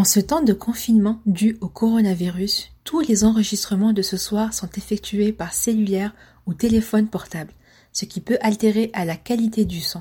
En 0.00 0.04
ce 0.04 0.18
temps 0.18 0.40
de 0.40 0.54
confinement 0.54 1.20
dû 1.26 1.58
au 1.60 1.68
coronavirus, 1.68 2.70
tous 2.84 3.00
les 3.00 3.22
enregistrements 3.22 3.92
de 3.92 4.00
ce 4.00 4.16
soir 4.16 4.54
sont 4.54 4.70
effectués 4.78 5.30
par 5.30 5.52
cellulaire 5.52 6.14
ou 6.46 6.54
téléphone 6.54 7.06
portable, 7.06 7.52
ce 7.92 8.06
qui 8.06 8.22
peut 8.22 8.38
altérer 8.40 8.90
à 8.94 9.04
la 9.04 9.16
qualité 9.16 9.66
du 9.66 9.82
son. 9.82 10.00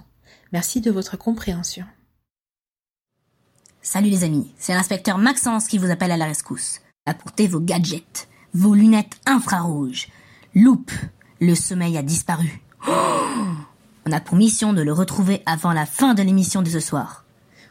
Merci 0.53 0.79
de 0.79 0.89
votre 0.89 1.17
compréhension. 1.17 1.83
Salut 3.81 4.09
les 4.09 4.23
amis, 4.23 4.49
c'est 4.57 4.73
l'inspecteur 4.73 5.17
Maxence 5.17 5.67
qui 5.67 5.77
vous 5.77 5.91
appelle 5.91 6.13
à 6.13 6.17
la 6.17 6.27
rescousse. 6.27 6.79
Apportez 7.05 7.47
vos 7.47 7.59
gadgets, 7.59 8.29
vos 8.53 8.75
lunettes 8.75 9.17
infrarouges. 9.25 10.07
Loupe, 10.55 10.93
le 11.41 11.55
sommeil 11.55 11.97
a 11.97 12.03
disparu. 12.03 12.61
Oh 12.87 12.91
On 14.05 14.13
a 14.13 14.21
pour 14.21 14.37
mission 14.37 14.71
de 14.71 14.81
le 14.81 14.93
retrouver 14.93 15.43
avant 15.45 15.73
la 15.73 15.85
fin 15.85 16.13
de 16.13 16.23
l'émission 16.23 16.61
de 16.61 16.69
ce 16.69 16.79
soir. 16.79 17.25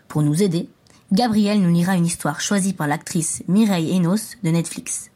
Pour 0.09 0.21
nous 0.21 0.43
aider, 0.43 0.69
Gabriel 1.11 1.63
nous 1.63 1.73
lira 1.73 1.97
une 1.97 2.05
histoire 2.05 2.39
choisie 2.39 2.75
par 2.75 2.87
l'actrice 2.87 3.43
Mireille 3.49 3.97
Enos 3.97 4.37
de 4.43 4.51
Netflix. 4.51 5.11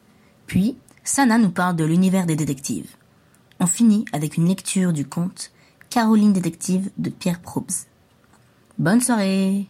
Puis, 0.47 0.75
Sana 1.03 1.37
nous 1.37 1.51
parle 1.51 1.75
de 1.75 1.83
l'univers 1.83 2.25
des 2.25 2.35
détectives. 2.35 2.89
On 3.59 3.67
finit 3.67 4.05
avec 4.11 4.37
une 4.37 4.47
lecture 4.47 4.91
du 4.91 5.05
conte 5.05 5.51
Caroline 5.91 6.33
détective 6.33 6.89
de 6.97 7.11
Pierre 7.11 7.41
Probs. 7.41 7.85
Bonne 8.79 9.01
soirée 9.01 9.67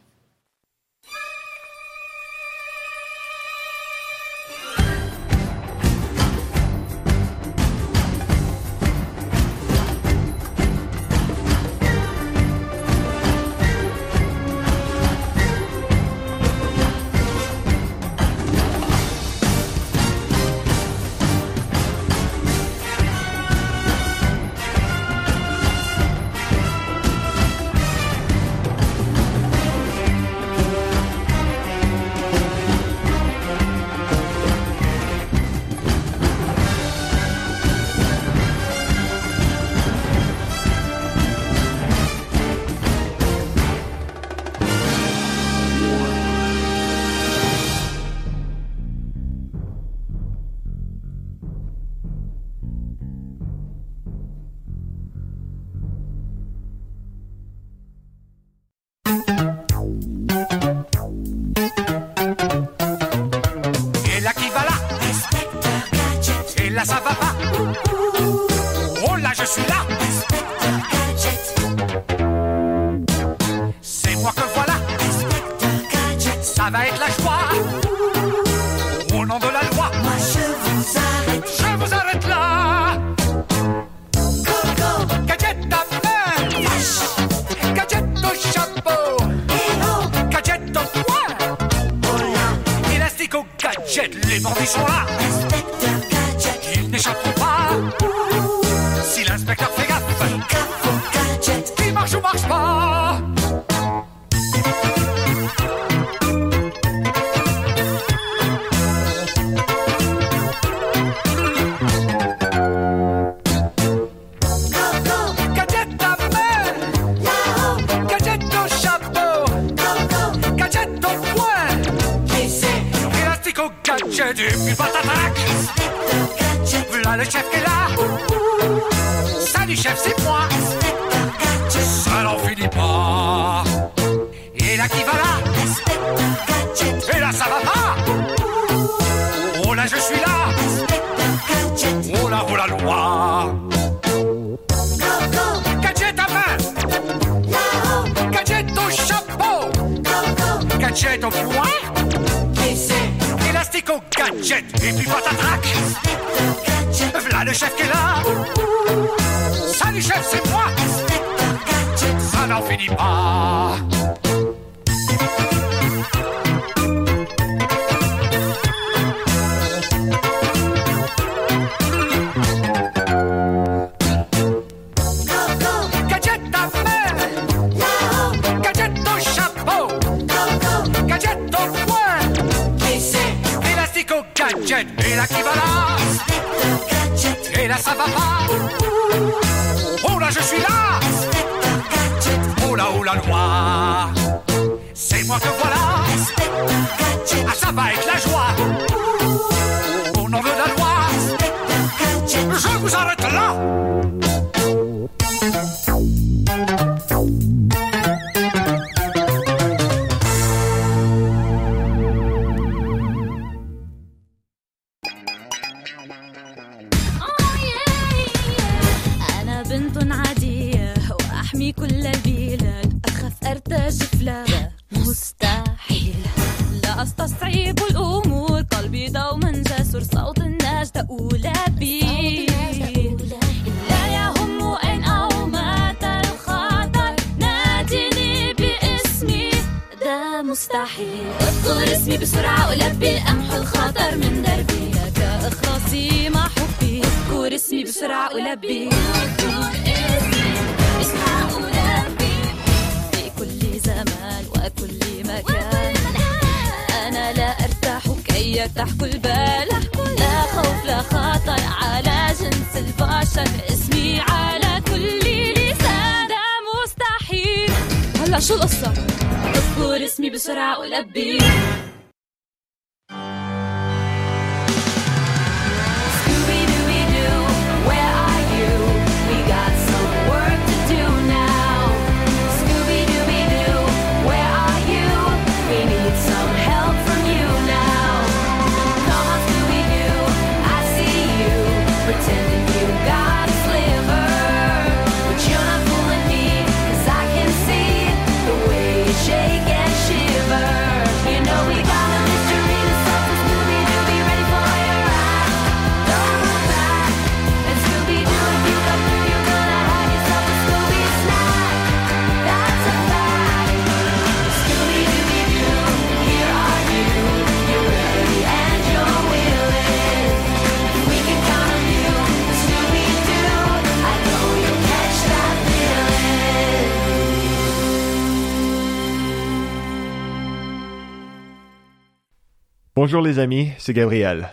Bonjour 333.06 333.22
les 333.22 333.38
amis, 333.38 333.70
c'est 333.80 333.92
Gabriel. 333.92 334.48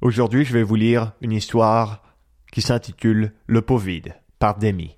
Aujourd'hui, 0.00 0.46
je 0.46 0.54
vais 0.54 0.62
vous 0.62 0.74
lire 0.74 1.12
une 1.20 1.32
histoire 1.32 2.02
qui 2.50 2.62
s'intitule 2.62 3.34
Le 3.46 3.60
pot 3.60 3.76
vide 3.76 4.14
par 4.38 4.58
Demi. 4.58 4.96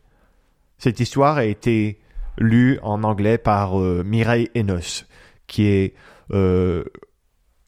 Cette 0.78 1.00
histoire 1.00 1.36
a 1.36 1.44
été 1.44 1.98
lue 2.38 2.78
en 2.84 3.02
anglais 3.02 3.38
par 3.38 3.80
euh, 3.80 4.04
Mireille 4.06 4.50
Enos, 4.56 5.04
qui 5.48 5.66
est 5.66 5.94
euh, 6.30 6.84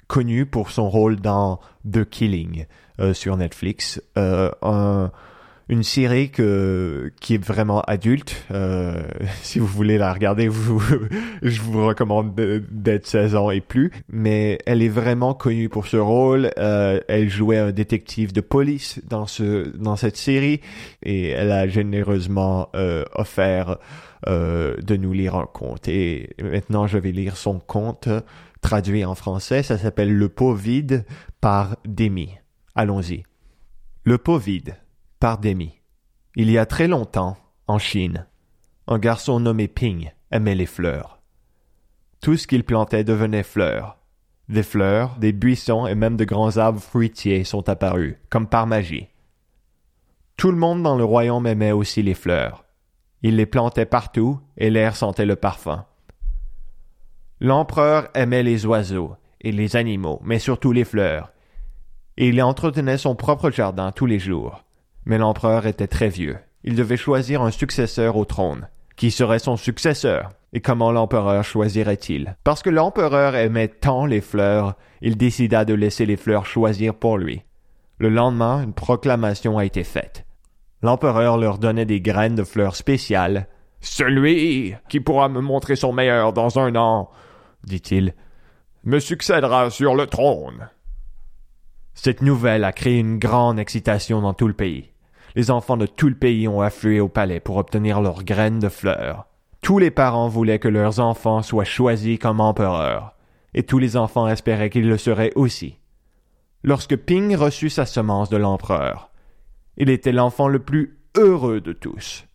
connue 0.06 0.46
pour 0.46 0.70
son 0.70 0.88
rôle 0.88 1.16
dans 1.16 1.58
The 1.92 2.08
Killing 2.08 2.66
euh, 3.00 3.12
sur 3.12 3.36
Netflix, 3.36 4.00
Euh, 4.16 5.08
une 5.68 5.82
série 5.82 6.30
que, 6.30 7.10
qui 7.20 7.34
est 7.34 7.42
vraiment 7.44 7.80
adulte. 7.82 8.44
Euh, 8.50 9.02
si 9.42 9.58
vous 9.58 9.66
voulez 9.66 9.96
la 9.98 10.12
regarder, 10.12 10.48
vous, 10.48 10.82
je 11.42 11.60
vous 11.62 11.86
recommande 11.86 12.34
de- 12.34 12.62
d'être 12.70 13.06
16 13.06 13.34
ans 13.34 13.50
et 13.50 13.60
plus. 13.60 13.90
Mais 14.08 14.58
elle 14.66 14.82
est 14.82 14.88
vraiment 14.88 15.34
connue 15.34 15.68
pour 15.68 15.86
ce 15.86 15.96
rôle. 15.96 16.50
Euh, 16.58 17.00
elle 17.08 17.30
jouait 17.30 17.58
un 17.58 17.72
détective 17.72 18.32
de 18.32 18.40
police 18.40 19.00
dans 19.08 19.26
ce 19.26 19.74
dans 19.76 19.96
cette 19.96 20.16
série 20.16 20.60
et 21.02 21.28
elle 21.30 21.50
a 21.52 21.66
généreusement 21.66 22.68
euh, 22.74 23.04
offert 23.14 23.78
euh, 24.26 24.76
de 24.82 24.96
nous 24.96 25.12
lire 25.12 25.34
un 25.34 25.46
conte. 25.46 25.88
Et 25.88 26.30
maintenant, 26.42 26.86
je 26.86 26.98
vais 26.98 27.12
lire 27.12 27.36
son 27.36 27.58
conte 27.58 28.08
traduit 28.60 29.04
en 29.04 29.14
français. 29.14 29.62
Ça 29.62 29.78
s'appelle 29.78 30.14
Le 30.14 30.28
pot 30.28 30.54
vide 30.54 31.04
par 31.40 31.76
Demi. 31.86 32.30
Allons-y. 32.74 33.22
Le 34.04 34.18
pot 34.18 34.38
vide 34.38 34.76
Il 36.36 36.50
y 36.50 36.58
a 36.58 36.66
très 36.66 36.86
longtemps, 36.86 37.38
en 37.66 37.78
Chine, 37.78 38.26
un 38.86 38.98
garçon 38.98 39.40
nommé 39.40 39.68
Ping 39.68 40.10
aimait 40.30 40.54
les 40.54 40.66
fleurs. 40.66 41.22
Tout 42.20 42.36
ce 42.36 42.46
qu'il 42.46 42.62
plantait 42.62 43.04
devenait 43.04 43.42
fleurs. 43.42 43.96
Des 44.50 44.62
fleurs, 44.62 45.16
des 45.16 45.32
buissons 45.32 45.86
et 45.86 45.94
même 45.94 46.18
de 46.18 46.26
grands 46.26 46.58
arbres 46.58 46.82
fruitiers 46.82 47.44
sont 47.44 47.70
apparus, 47.70 48.16
comme 48.28 48.46
par 48.46 48.66
magie. 48.66 49.08
Tout 50.36 50.50
le 50.50 50.58
monde 50.58 50.82
dans 50.82 50.98
le 50.98 51.04
royaume 51.04 51.46
aimait 51.46 51.72
aussi 51.72 52.02
les 52.02 52.12
fleurs. 52.12 52.66
Il 53.22 53.36
les 53.36 53.46
plantait 53.46 53.86
partout 53.86 54.38
et 54.58 54.68
l'air 54.68 54.94
sentait 54.94 55.24
le 55.24 55.36
parfum. 55.36 55.86
L'empereur 57.40 58.10
aimait 58.12 58.42
les 58.42 58.66
oiseaux 58.66 59.16
et 59.40 59.52
les 59.52 59.74
animaux, 59.76 60.20
mais 60.22 60.38
surtout 60.38 60.72
les 60.72 60.84
fleurs, 60.84 61.32
il 62.18 62.42
entretenait 62.42 62.98
son 62.98 63.16
propre 63.16 63.50
jardin 63.50 63.90
tous 63.90 64.04
les 64.04 64.18
jours. 64.18 64.64
Mais 65.06 65.18
l'empereur 65.18 65.66
était 65.66 65.86
très 65.86 66.08
vieux. 66.08 66.38
Il 66.62 66.74
devait 66.76 66.96
choisir 66.96 67.42
un 67.42 67.50
successeur 67.50 68.16
au 68.16 68.24
trône. 68.24 68.68
Qui 68.96 69.10
serait 69.10 69.38
son 69.38 69.56
successeur? 69.56 70.30
Et 70.52 70.60
comment 70.60 70.92
l'empereur 70.92 71.44
choisirait-il? 71.44 72.36
Parce 72.44 72.62
que 72.62 72.70
l'empereur 72.70 73.34
aimait 73.34 73.68
tant 73.68 74.06
les 74.06 74.20
fleurs, 74.20 74.76
il 75.02 75.16
décida 75.16 75.64
de 75.64 75.74
laisser 75.74 76.06
les 76.06 76.16
fleurs 76.16 76.46
choisir 76.46 76.94
pour 76.94 77.18
lui. 77.18 77.42
Le 77.98 78.08
lendemain, 78.08 78.62
une 78.62 78.72
proclamation 78.72 79.58
a 79.58 79.64
été 79.64 79.84
faite. 79.84 80.24
L'empereur 80.80 81.38
leur 81.38 81.58
donnait 81.58 81.86
des 81.86 82.00
graines 82.00 82.36
de 82.36 82.44
fleurs 82.44 82.76
spéciales. 82.76 83.48
Celui 83.80 84.74
qui 84.88 85.00
pourra 85.00 85.28
me 85.28 85.40
montrer 85.40 85.76
son 85.76 85.92
meilleur 85.92 86.32
dans 86.32 86.58
un 86.58 86.76
an, 86.76 87.10
dit-il, 87.64 88.14
me 88.84 89.00
succédera 89.00 89.70
sur 89.70 89.94
le 89.94 90.06
trône. 90.06 90.70
Cette 91.94 92.22
nouvelle 92.22 92.64
a 92.64 92.72
créé 92.72 92.98
une 92.98 93.18
grande 93.18 93.58
excitation 93.58 94.20
dans 94.20 94.34
tout 94.34 94.48
le 94.48 94.54
pays. 94.54 94.93
Les 95.36 95.50
enfants 95.50 95.76
de 95.76 95.86
tout 95.86 96.08
le 96.08 96.14
pays 96.14 96.46
ont 96.46 96.60
afflué 96.60 97.00
au 97.00 97.08
palais 97.08 97.40
pour 97.40 97.56
obtenir 97.56 98.00
leurs 98.00 98.24
graines 98.24 98.60
de 98.60 98.68
fleurs. 98.68 99.26
Tous 99.62 99.78
les 99.78 99.90
parents 99.90 100.28
voulaient 100.28 100.58
que 100.58 100.68
leurs 100.68 101.00
enfants 101.00 101.42
soient 101.42 101.64
choisis 101.64 102.18
comme 102.18 102.40
empereurs, 102.40 103.14
et 103.54 103.62
tous 103.62 103.78
les 103.78 103.96
enfants 103.96 104.28
espéraient 104.28 104.70
qu'ils 104.70 104.88
le 104.88 104.98
seraient 104.98 105.32
aussi. 105.34 105.80
Lorsque 106.62 106.96
Ping 106.96 107.34
reçut 107.34 107.70
sa 107.70 107.84
semence 107.84 108.30
de 108.30 108.36
l'empereur, 108.36 109.10
il 109.76 109.90
était 109.90 110.12
l'enfant 110.12 110.48
le 110.48 110.60
plus 110.60 110.98
heureux 111.16 111.60
de 111.60 111.72
tous. 111.72 112.26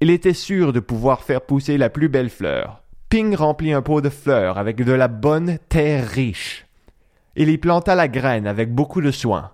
Il 0.00 0.10
était 0.10 0.32
sûr 0.32 0.72
de 0.72 0.80
pouvoir 0.80 1.22
faire 1.22 1.42
pousser 1.42 1.76
la 1.76 1.90
plus 1.90 2.08
belle 2.08 2.30
fleur. 2.30 2.82
Ping 3.08 3.34
remplit 3.34 3.72
un 3.72 3.82
pot 3.82 4.00
de 4.00 4.08
fleurs 4.08 4.58
avec 4.58 4.84
de 4.84 4.92
la 4.92 5.08
bonne 5.08 5.58
terre 5.68 6.08
riche. 6.08 6.66
Il 7.36 7.48
y 7.50 7.58
planta 7.58 7.94
la 7.94 8.08
graine 8.08 8.46
avec 8.46 8.74
beaucoup 8.74 9.00
de 9.00 9.10
soin. 9.10 9.50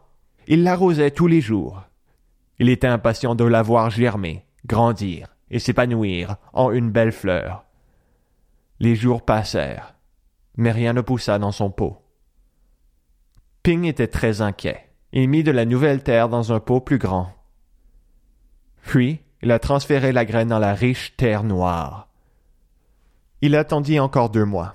Il 0.46 0.62
l'arrosait 0.62 1.10
tous 1.10 1.26
les 1.26 1.40
jours. 1.40 1.82
Il 2.58 2.68
était 2.68 2.86
impatient 2.86 3.34
de 3.34 3.44
la 3.44 3.62
voir 3.62 3.90
germer, 3.90 4.44
grandir 4.66 5.28
et 5.50 5.58
s'épanouir 5.58 6.36
en 6.52 6.70
une 6.70 6.90
belle 6.90 7.12
fleur. 7.12 7.64
Les 8.80 8.96
jours 8.96 9.24
passèrent, 9.24 9.94
mais 10.56 10.72
rien 10.72 10.92
ne 10.92 11.00
poussa 11.00 11.38
dans 11.38 11.52
son 11.52 11.70
pot. 11.70 11.98
Ping 13.62 13.84
était 13.84 14.08
très 14.08 14.40
inquiet. 14.40 14.90
Il 15.12 15.28
mit 15.28 15.42
de 15.42 15.52
la 15.52 15.64
nouvelle 15.64 16.02
terre 16.02 16.28
dans 16.28 16.52
un 16.52 16.60
pot 16.60 16.80
plus 16.80 16.98
grand. 16.98 17.32
Puis, 18.82 19.20
il 19.42 19.50
a 19.52 19.58
transféré 19.58 20.12
la 20.12 20.24
graine 20.24 20.48
dans 20.48 20.58
la 20.58 20.74
riche 20.74 21.16
terre 21.16 21.44
noire. 21.44 22.08
Il 23.40 23.56
attendit 23.56 24.00
encore 24.00 24.30
deux 24.30 24.44
mois. 24.44 24.74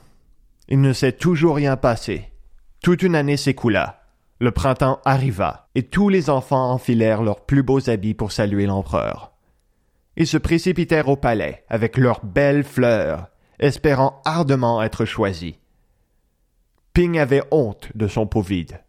Il 0.68 0.82
ne 0.82 0.94
s'est 0.94 1.14
toujours 1.14 1.56
rien 1.56 1.76
passé. 1.76 2.32
Toute 2.82 3.04
une 3.04 3.16
année 3.16 3.38
s'écoula. 3.38 3.99
Le 4.40 4.52
printemps 4.52 5.00
arriva, 5.04 5.68
et 5.76 5.84
tous 5.84 6.08
les 6.08 6.30
enfants 6.30 6.72
enfilèrent 6.72 7.24
leurs 7.24 7.46
plus 7.46 7.62
beaux 7.62 7.90
habits 7.90 8.14
pour 8.14 8.32
saluer 8.32 8.66
l'empereur. 8.66 9.34
Ils 10.16 10.28
se 10.28 10.38
précipitèrent 10.38 11.10
au 11.10 11.18
palais 11.18 11.66
avec 11.68 11.98
leurs 11.98 12.24
belles 12.24 12.64
fleurs, 12.64 13.28
espérant 13.60 14.22
ardemment 14.24 14.82
être 14.82 15.04
choisis. 15.04 15.56
Ping 16.94 17.20
avait 17.20 17.44
honte 17.52 17.90
de 17.96 18.08
son 18.08 18.28
pot 18.28 18.42
vide. 18.42 18.82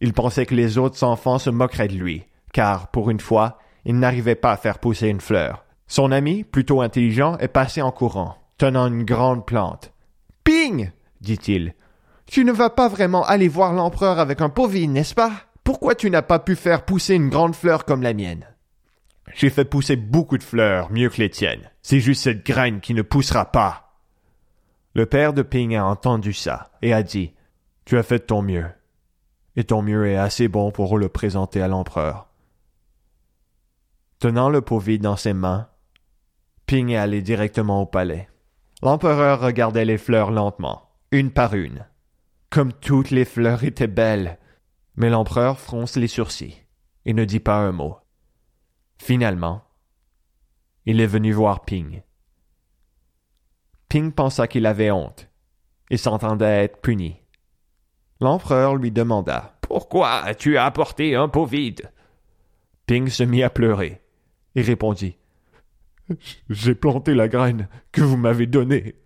Il 0.00 0.14
pensait 0.14 0.46
que 0.46 0.54
les 0.54 0.78
autres 0.78 1.04
enfants 1.04 1.38
se 1.38 1.50
moqueraient 1.50 1.88
de 1.88 1.94
lui, 1.94 2.24
car, 2.52 2.90
pour 2.90 3.10
une 3.10 3.20
fois, 3.20 3.58
il 3.84 3.98
n'arrivait 3.98 4.34
pas 4.34 4.52
à 4.52 4.56
faire 4.56 4.78
pousser 4.78 5.08
une 5.08 5.20
fleur. 5.20 5.64
Son 5.86 6.12
ami, 6.12 6.44
plutôt 6.44 6.80
intelligent, 6.80 7.36
est 7.38 7.48
passé 7.48 7.82
en 7.82 7.92
courant, 7.92 8.36
tenant 8.56 8.86
une 8.86 9.04
grande 9.04 9.46
plante. 9.46 9.92
Ping 10.44 10.90
dit-il. 11.20 11.74
Tu 12.26 12.44
ne 12.44 12.52
vas 12.52 12.70
pas 12.70 12.88
vraiment 12.88 13.24
aller 13.24 13.48
voir 13.48 13.72
l'empereur 13.72 14.18
avec 14.18 14.40
un 14.40 14.48
pauvre, 14.48 14.78
n'est-ce 14.86 15.14
pas? 15.14 15.32
Pourquoi 15.64 15.94
tu 15.94 16.10
n'as 16.10 16.22
pas 16.22 16.38
pu 16.38 16.56
faire 16.56 16.84
pousser 16.84 17.14
une 17.14 17.28
grande 17.28 17.54
fleur 17.54 17.84
comme 17.84 18.02
la 18.02 18.14
mienne? 18.14 18.46
J'ai 19.34 19.50
fait 19.50 19.64
pousser 19.64 19.96
beaucoup 19.96 20.38
de 20.38 20.42
fleurs, 20.42 20.90
mieux 20.90 21.08
que 21.08 21.18
les 21.18 21.30
tiennes. 21.30 21.70
C'est 21.82 22.00
juste 22.00 22.22
cette 22.22 22.44
graine 22.44 22.80
qui 22.80 22.94
ne 22.94 23.02
poussera 23.02 23.46
pas. 23.50 23.98
Le 24.94 25.06
père 25.06 25.32
de 25.32 25.42
Ping 25.42 25.74
a 25.74 25.86
entendu 25.86 26.32
ça 26.32 26.70
et 26.82 26.92
a 26.92 27.02
dit 27.02 27.32
Tu 27.84 27.96
as 27.96 28.02
fait 28.02 28.20
ton 28.20 28.42
mieux. 28.42 28.66
Et 29.56 29.64
ton 29.64 29.82
mieux 29.82 30.06
est 30.06 30.16
assez 30.16 30.48
bon 30.48 30.70
pour 30.70 30.98
le 30.98 31.08
présenter 31.08 31.62
à 31.62 31.68
l'empereur. 31.68 32.28
Tenant 34.18 34.50
le 34.50 34.60
pot 34.60 34.78
vide 34.78 35.02
dans 35.02 35.16
ses 35.16 35.32
mains, 35.32 35.68
Ping 36.66 36.90
est 36.90 37.22
directement 37.22 37.82
au 37.82 37.86
palais. 37.86 38.28
L'empereur 38.82 39.40
regardait 39.40 39.84
les 39.84 39.98
fleurs 39.98 40.30
lentement, 40.30 40.90
une 41.10 41.30
par 41.30 41.54
une. 41.54 41.84
Comme 42.52 42.74
toutes 42.74 43.10
les 43.10 43.24
fleurs 43.24 43.64
étaient 43.64 43.86
belles, 43.86 44.38
mais 44.96 45.08
l'empereur 45.08 45.58
fronce 45.58 45.96
les 45.96 46.06
sourcils 46.06 46.66
et 47.06 47.14
ne 47.14 47.24
dit 47.24 47.40
pas 47.40 47.56
un 47.56 47.72
mot. 47.72 47.96
Finalement, 48.98 49.64
il 50.84 51.00
est 51.00 51.06
venu 51.06 51.32
voir 51.32 51.64
Ping. 51.64 52.02
Ping 53.88 54.12
pensa 54.12 54.48
qu'il 54.48 54.66
avait 54.66 54.90
honte 54.90 55.30
et 55.88 55.96
s'entendait 55.96 56.64
être 56.64 56.82
puni. 56.82 57.22
L'empereur 58.20 58.76
lui 58.76 58.90
demanda 58.90 59.56
Pourquoi 59.62 60.16
as-tu 60.16 60.58
apporté 60.58 61.16
un 61.16 61.28
pot 61.28 61.46
vide? 61.46 61.90
Ping 62.84 63.08
se 63.08 63.22
mit 63.22 63.42
à 63.42 63.48
pleurer 63.48 64.02
et 64.56 64.60
répondit 64.60 65.16
J'ai 66.50 66.74
planté 66.74 67.14
la 67.14 67.28
graine 67.28 67.70
que 67.92 68.02
vous 68.02 68.18
m'avez 68.18 68.46
donnée 68.46 68.96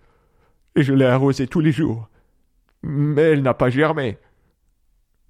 et 0.75 0.83
je 0.83 0.93
l'ai 0.93 1.07
arrosée 1.07 1.47
tous 1.47 1.61
les 1.61 1.71
jours, 1.71 2.11
mais 2.87 3.23
elle 3.33 3.43
n'a 3.43 3.55
pas 3.55 3.69
germé. 3.69 4.19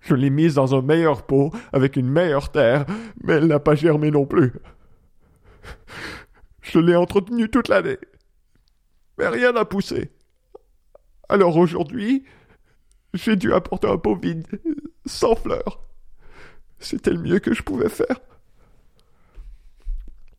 Je 0.01 0.15
l'ai 0.15 0.31
mise 0.31 0.55
dans 0.55 0.75
un 0.75 0.83
meilleur 0.83 1.25
pot 1.25 1.51
avec 1.73 1.97
une 1.97 2.09
meilleure 2.09 2.53
terre, 2.53 2.85
mais 3.25 3.35
elle 3.35 3.47
n'a 3.47 3.59
pas 3.59 3.75
germé 3.75 4.11
non 4.11 4.27
plus. 4.27 4.53
Je 6.61 6.79
l'ai 6.79 6.95
entretenue 6.95 7.49
toute 7.49 7.69
l'année, 7.69 7.99
mais 9.19 9.29
rien 9.29 9.53
n'a 9.53 9.65
poussé. 9.65 10.11
Alors 11.29 11.57
aujourd'hui, 11.57 12.25
j'ai 13.15 13.37
dû 13.37 13.53
apporter 13.53 13.89
un 13.89 13.97
pot 13.97 14.17
vide, 14.17 14.47
sans 15.07 15.35
fleurs. 15.35 15.81
C'était 16.79 17.13
le 17.13 17.21
mieux 17.21 17.39
que 17.39 17.55
je 17.55 17.63
pouvais 17.63 17.89
faire. 17.89 18.21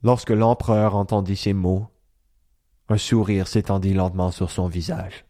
Lorsque 0.03 0.29
l'empereur 0.29 0.95
entendit 0.95 1.35
ces 1.35 1.53
mots, 1.53 1.87
un 2.89 2.97
sourire 2.97 3.47
s'étendit 3.47 3.95
lentement 3.95 4.31
sur 4.31 4.51
son 4.51 4.67
visage. 4.67 5.26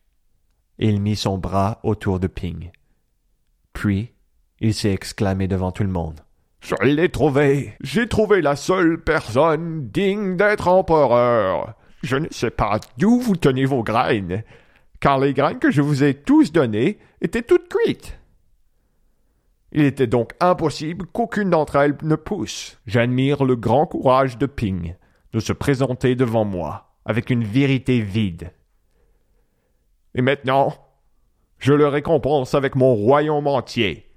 Il 0.80 1.02
mit 1.02 1.16
son 1.16 1.38
bras 1.38 1.80
autour 1.84 2.20
de 2.20 2.28
Ping. 2.28 2.72
Puis, 3.74 4.14
il 4.60 4.74
s'est 4.74 4.94
exclamé 4.94 5.48
devant 5.48 5.72
tout 5.72 5.84
le 5.84 5.90
monde. 5.90 6.22
Je 6.62 6.76
l'ai 6.84 7.10
trouvé. 7.10 7.74
J'ai 7.82 8.08
trouvé 8.08 8.42
la 8.42 8.56
seule 8.56 9.02
personne 9.02 9.88
digne 9.90 10.36
d'être 10.36 10.68
empereur. 10.68 11.76
Je 12.04 12.18
ne 12.18 12.28
sais 12.32 12.52
pas 12.52 12.80
d'où 12.98 13.20
vous 13.20 13.36
tenez 13.36 13.66
vos 13.66 13.84
graines, 13.84 14.44
car 15.00 15.20
les 15.20 15.34
graines 15.34 15.60
que 15.60 15.72
je 15.72 15.82
vous 15.82 16.04
ai 16.04 16.14
tous 16.14 16.52
données 16.52 17.00
étaient 17.22 17.42
toutes 17.42 17.70
cuites. 17.70 18.20
Il 19.72 19.84
était 19.84 20.08
donc 20.08 20.32
impossible 20.40 21.06
qu'aucune 21.08 21.50
d'entre 21.50 21.76
elles 21.76 21.98
ne 22.02 22.16
pousse. 22.16 22.80
J'admire 22.88 23.44
le 23.44 23.56
grand 23.56 23.86
courage 23.86 24.38
de 24.38 24.46
Ping 24.46 24.96
de 25.34 25.40
se 25.40 25.54
présenter 25.54 26.16
devant 26.16 26.46
moi 26.46 26.96
avec 27.06 27.30
une 27.30 27.44
vérité 27.44 28.02
vide. 28.02 28.52
Et 30.18 30.22
maintenant, 30.22 30.74
je 31.60 31.74
le 31.74 31.88
récompense 31.88 32.56
avec 32.56 32.76
mon 32.76 32.96
royaume 32.96 33.46
entier 33.46 34.12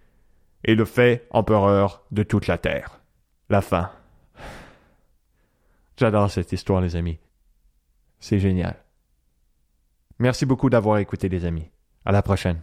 et 0.64 0.74
le 0.74 0.86
fait 0.86 1.28
empereur 1.30 2.02
de 2.10 2.22
toute 2.22 2.46
la 2.46 2.56
terre. 2.56 3.00
La 3.50 3.60
fin. 3.60 3.90
J'adore 5.98 6.30
cette 6.30 6.52
histoire, 6.52 6.80
les 6.80 6.96
amis. 6.96 7.18
C'est 8.18 8.38
génial. 8.38 8.76
Merci 10.18 10.46
beaucoup 10.46 10.70
d'avoir 10.70 10.98
écouté, 10.98 11.28
les 11.28 11.44
amis. 11.44 11.68
À 12.06 12.12
la 12.12 12.22
prochaine. 12.22 12.60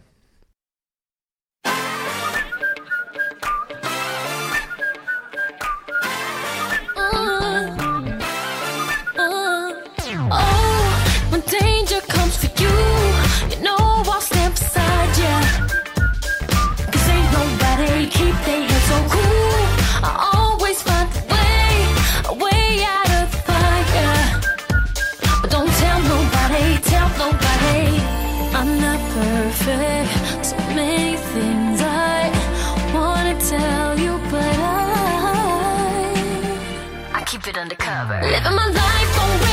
Perfect, 29.64 30.46
so 30.46 30.56
many 30.74 31.16
things 31.16 31.80
I 31.80 32.30
wanna 32.94 33.34
tell 33.40 33.98
you, 33.98 34.18
but 34.30 34.58
I 34.58 34.82
I 37.14 37.22
keep 37.24 37.46
it 37.46 37.56
undercover. 37.56 38.20
Living 38.22 38.54
my 38.54 38.68
life 38.68 39.20
on 39.22 39.47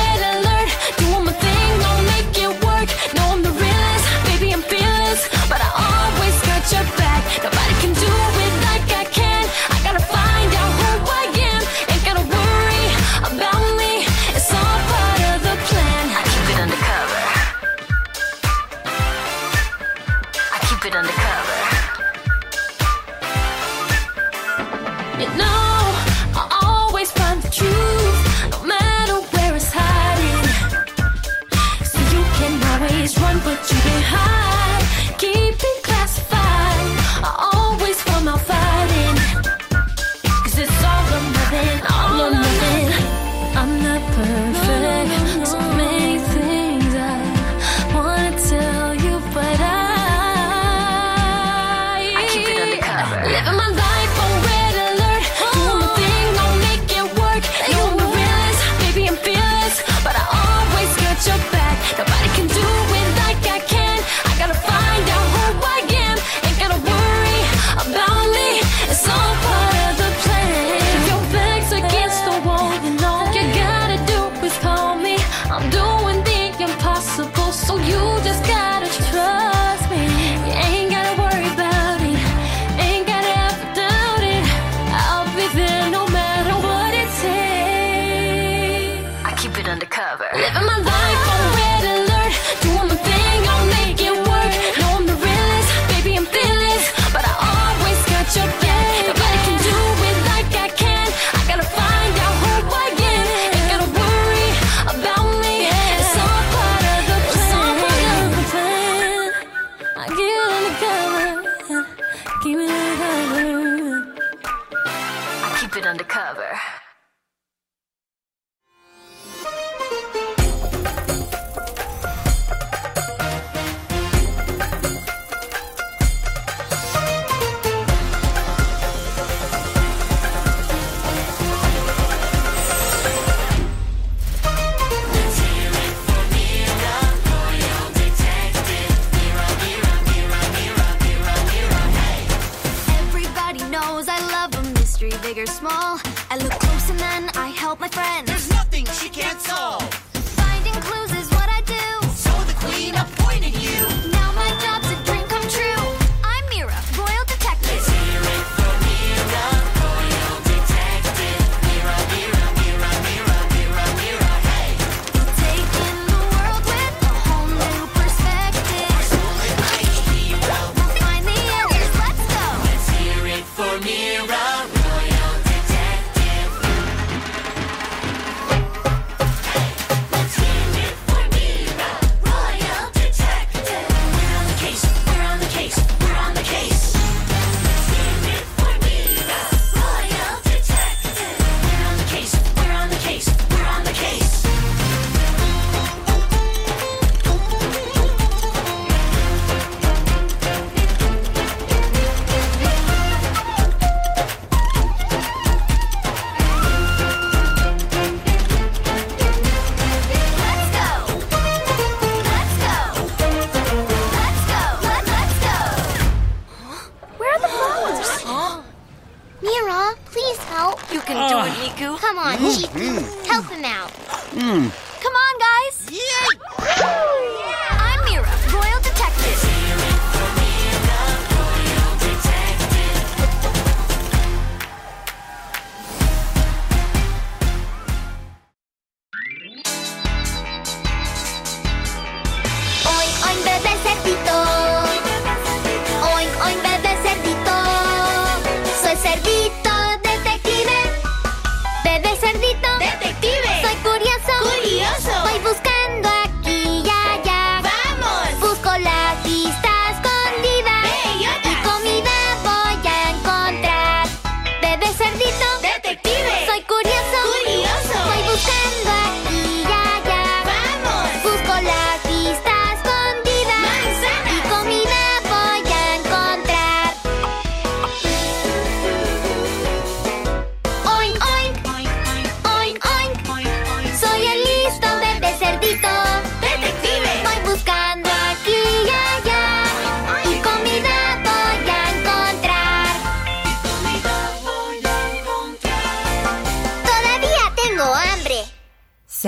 friend. 147.95 148.34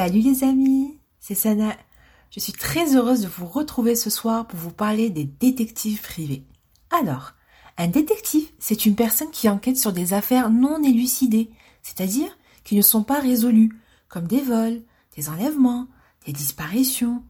Salut 0.08 0.22
les 0.22 0.46
amis, 0.46 0.98
c'est 1.20 1.36
Sana. 1.36 1.76
Je 2.32 2.39
suis 2.39 2.54
très 2.54 2.96
heureuse 2.96 3.20
de 3.20 3.28
vous 3.28 3.46
retrouver 3.46 3.93
ce 3.93 4.10
soir 4.10 4.48
pour 4.48 4.58
vous 4.58 4.72
parler 4.72 5.10
des 5.10 5.26
détectives 5.26 6.02
privés. 6.02 6.46
Alors, 6.91 7.34
un 7.78 7.89
détective, 7.89 8.48
c'est 8.58 8.86
une 8.86 8.96
personne 8.96 9.32
qui 9.32 9.50
enquête 9.50 9.76
sur 9.76 9.91
des 9.91 10.13
affaires 10.13 10.50
non 10.50 10.82
élucidées, 10.82 11.50
c'est-à-dire 11.84 12.30
qui 12.63 12.78
ne 12.78 12.82
sont 12.82 13.04
pas 13.04 13.20
résolues, 13.20 13.78
comme 14.08 14.28
des 14.28 14.39
vols, 14.39 14.82
des 15.17 15.28
enlèvements, 15.28 15.89
des 16.26 16.32
disparitions. 16.32 17.22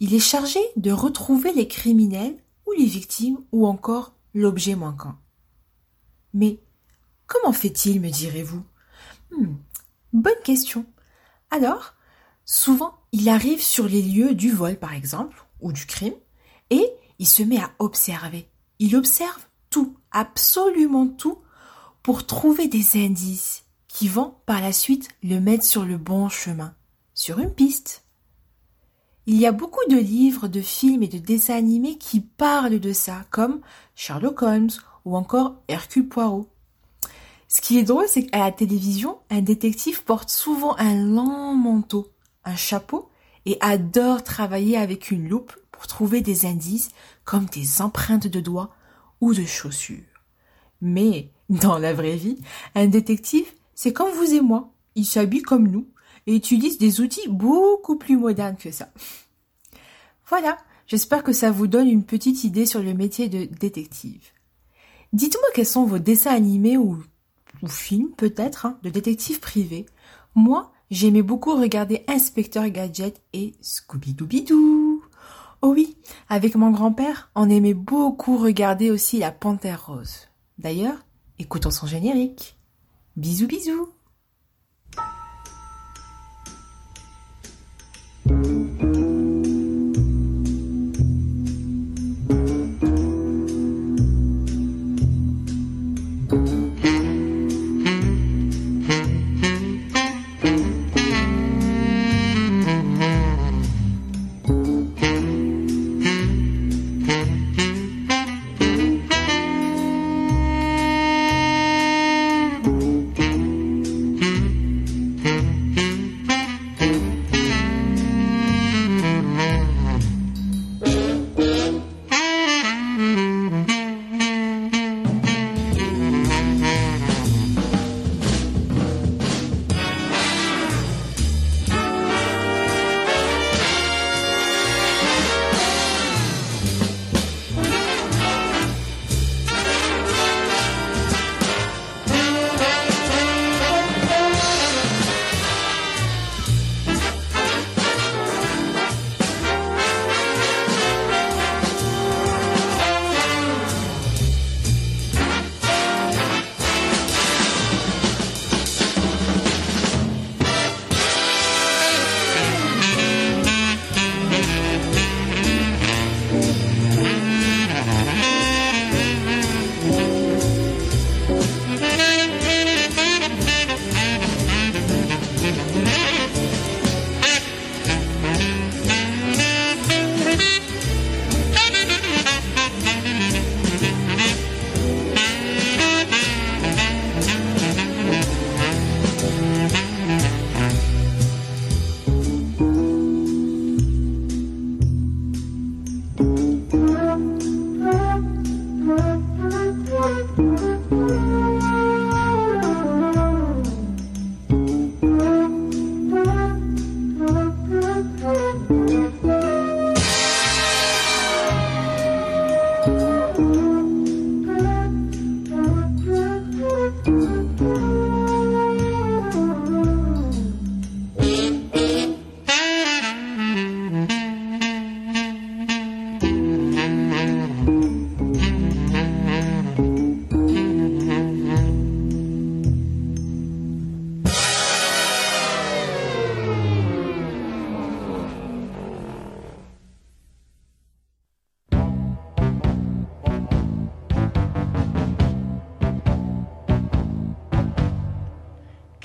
Il 0.00 0.12
est 0.12 0.18
chargé 0.18 0.58
de 0.74 0.90
retrouver 0.90 1.52
les 1.52 1.68
criminels 1.68 2.42
ou 2.66 2.72
les 2.72 2.86
victimes 2.86 3.38
ou 3.52 3.68
encore 3.68 4.16
l'objet 4.34 4.74
manquant. 4.74 5.14
Mais 6.34 6.58
comment 7.28 7.52
fait-il, 7.52 8.00
me 8.00 8.10
direz-vous? 8.10 8.64
Hmm, 9.30 9.54
Bonne 10.12 10.42
question. 10.42 10.86
Alors, 11.52 11.95
souvent, 12.46 12.94
il 13.12 13.28
arrive 13.28 13.60
sur 13.60 13.86
les 13.86 14.00
lieux 14.00 14.34
du 14.34 14.50
vol, 14.50 14.78
par 14.78 14.94
exemple, 14.94 15.44
ou 15.60 15.72
du 15.72 15.84
crime, 15.84 16.14
et 16.70 16.90
il 17.18 17.26
se 17.26 17.42
met 17.42 17.60
à 17.60 17.72
observer. 17.78 18.48
Il 18.78 18.96
observe 18.96 19.46
tout, 19.68 19.96
absolument 20.12 21.06
tout, 21.06 21.38
pour 22.02 22.24
trouver 22.24 22.68
des 22.68 23.04
indices 23.04 23.64
qui 23.88 24.08
vont 24.08 24.34
par 24.46 24.60
la 24.60 24.72
suite 24.72 25.08
le 25.22 25.40
mettre 25.40 25.64
sur 25.64 25.84
le 25.84 25.98
bon 25.98 26.28
chemin, 26.28 26.74
sur 27.14 27.38
une 27.38 27.52
piste. 27.52 28.04
Il 29.26 29.36
y 29.36 29.46
a 29.46 29.52
beaucoup 29.52 29.84
de 29.88 29.96
livres, 29.96 30.46
de 30.46 30.60
films 30.60 31.02
et 31.02 31.08
de 31.08 31.18
dessins 31.18 31.56
animés 31.56 31.98
qui 31.98 32.20
parlent 32.20 32.78
de 32.78 32.92
ça, 32.92 33.24
comme 33.30 33.60
Sherlock 33.96 34.42
Holmes 34.42 34.70
ou 35.04 35.16
encore 35.16 35.56
Hercule 35.66 36.08
Poirot. 36.08 36.48
Ce 37.48 37.60
qui 37.60 37.78
est 37.78 37.84
drôle, 37.84 38.06
c'est 38.08 38.26
qu'à 38.26 38.38
la 38.38 38.52
télévision, 38.52 39.18
un 39.30 39.40
détective 39.40 40.04
porte 40.04 40.30
souvent 40.30 40.76
un 40.78 40.94
long 40.94 41.54
manteau, 41.54 42.12
un 42.46 42.56
chapeau, 42.56 43.10
et 43.44 43.58
adore 43.60 44.24
travailler 44.24 44.76
avec 44.76 45.10
une 45.10 45.28
loupe 45.28 45.54
pour 45.70 45.86
trouver 45.86 46.20
des 46.20 46.46
indices 46.46 46.88
comme 47.24 47.44
des 47.46 47.80
empreintes 47.80 48.26
de 48.26 48.40
doigts 48.40 48.74
ou 49.20 49.34
de 49.34 49.44
chaussures. 49.44 50.02
Mais, 50.80 51.30
dans 51.48 51.78
la 51.78 51.94
vraie 51.94 52.16
vie, 52.16 52.38
un 52.74 52.86
détective, 52.86 53.46
c'est 53.74 53.92
comme 53.92 54.12
vous 54.12 54.34
et 54.34 54.40
moi. 54.40 54.72
Il 54.94 55.04
s'habille 55.04 55.42
comme 55.42 55.68
nous 55.68 55.86
et 56.26 56.34
utilise 56.34 56.78
des 56.78 57.00
outils 57.00 57.28
beaucoup 57.28 57.96
plus 57.96 58.16
modernes 58.16 58.56
que 58.56 58.72
ça. 58.72 58.88
Voilà, 60.26 60.58
j'espère 60.86 61.22
que 61.22 61.32
ça 61.32 61.50
vous 61.50 61.68
donne 61.68 61.88
une 61.88 62.04
petite 62.04 62.42
idée 62.42 62.66
sur 62.66 62.82
le 62.82 62.94
métier 62.94 63.28
de 63.28 63.44
détective. 63.44 64.32
Dites-moi 65.12 65.48
quels 65.54 65.66
sont 65.66 65.84
vos 65.84 66.00
dessins 66.00 66.34
animés 66.34 66.76
ou, 66.76 67.02
films 67.68 68.10
peut-être 68.16 68.66
hein, 68.66 68.78
de 68.82 68.90
détectives 68.90 69.40
privés. 69.40 69.86
Moi, 70.34 70.72
j'aimais 70.90 71.22
beaucoup 71.22 71.54
regarder 71.54 72.04
Inspecteur 72.08 72.68
Gadget 72.68 73.22
et 73.32 73.54
Scooby-Dooby-Doo. 73.62 75.02
Oh 75.62 75.68
oui, 75.68 75.96
avec 76.28 76.54
mon 76.54 76.70
grand-père, 76.70 77.30
on 77.34 77.48
aimait 77.48 77.74
beaucoup 77.74 78.36
regarder 78.36 78.90
aussi 78.90 79.18
La 79.18 79.32
Panthère 79.32 79.86
Rose. 79.86 80.28
D'ailleurs, 80.58 80.98
écoutons 81.38 81.70
son 81.70 81.86
générique. 81.86 82.56
Bisous 83.16 83.46
bisous 83.46 83.88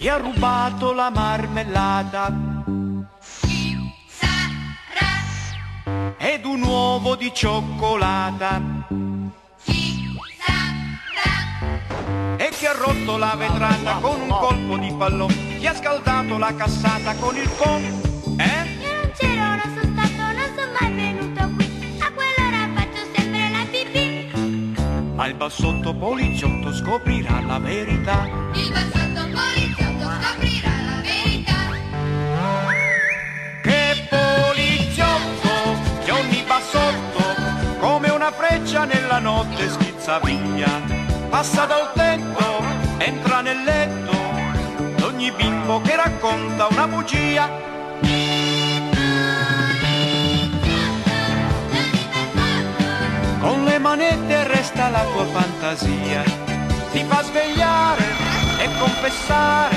Chi 0.02 0.10
ha 0.10 0.18
rubato 0.18 0.94
la 0.94 1.12
marmellata? 1.12 2.34
Ed 6.18 6.44
un 6.44 6.64
uovo 6.64 7.16
di 7.16 7.32
cioccolata. 7.32 8.60
E 12.36 12.50
chi 12.50 12.66
ha 12.66 12.74
rotto 12.74 13.18
la 13.18 13.36
vetrata 13.38 13.98
con 14.02 14.22
un 14.22 14.30
colpo 14.30 14.78
di 14.78 14.92
pallone? 14.92 15.58
Chi 15.60 15.68
ha 15.68 15.76
scaldato 15.76 16.40
la 16.40 16.56
cassata 16.56 17.14
con 17.18 17.36
il 17.38 17.56
con? 17.56 17.84
Eh? 18.40 18.80
Io 18.82 19.02
non 19.02 19.12
c'ero, 19.16 19.50
non 19.50 19.62
sono 19.62 19.94
stato, 19.94 20.24
non 20.34 20.50
sono 20.56 20.72
mai 20.80 20.94
venuto 20.94 21.48
qui. 21.54 21.98
A 22.00 22.12
quell'ora 22.12 22.70
faccio 22.74 23.06
sempre 23.14 23.50
la 23.52 23.66
pipì. 23.70 25.14
Ma 25.14 25.28
il 25.28 25.36
bassotto 25.36 25.94
poliziotto 25.94 26.74
scoprirà 26.74 27.40
la 27.42 27.60
verità. 27.60 28.51
Freccia 38.72 38.86
nella 38.86 39.20
notte 39.20 39.70
schizza 39.70 40.20
via. 40.20 40.82
Passa 41.30 41.66
dal 41.66 41.92
tetto, 41.94 42.64
entra 43.00 43.42
nel 43.42 43.64
letto, 43.64 44.16
d'ogni 44.96 45.30
bimbo 45.32 45.82
che 45.82 45.96
racconta 45.98 46.68
una 46.70 46.88
bugia. 46.88 47.50
Con 53.40 53.66
le 53.66 53.78
manette 53.80 54.48
resta 54.48 54.88
la 54.88 55.04
tua 55.04 55.26
fantasia, 55.26 56.24
ti 56.92 57.04
fa 57.04 57.24
svegliare 57.24 58.04
e 58.58 58.70
confessare 58.80 59.76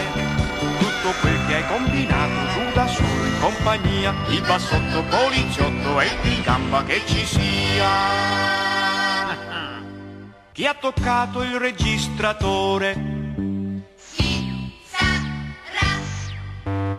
tutto 0.79 1.15
quel 1.21 1.47
che 1.47 1.55
hai 1.57 1.67
combinato 1.67 2.47
giù 2.53 2.73
da 2.73 2.87
solo 2.87 3.25
in 3.25 3.41
compagnia. 3.41 4.15
Il 4.29 4.43
bassotto 4.43 5.03
poliziotto 5.11 5.99
è 5.99 6.09
il 6.23 6.43
gamba 6.43 6.85
che 6.85 7.03
ci 7.07 7.25
sia. 7.25 8.64
Chi 10.55 10.67
ha 10.67 10.75
toccato 10.75 11.43
il 11.43 11.59
registratore? 11.59 12.95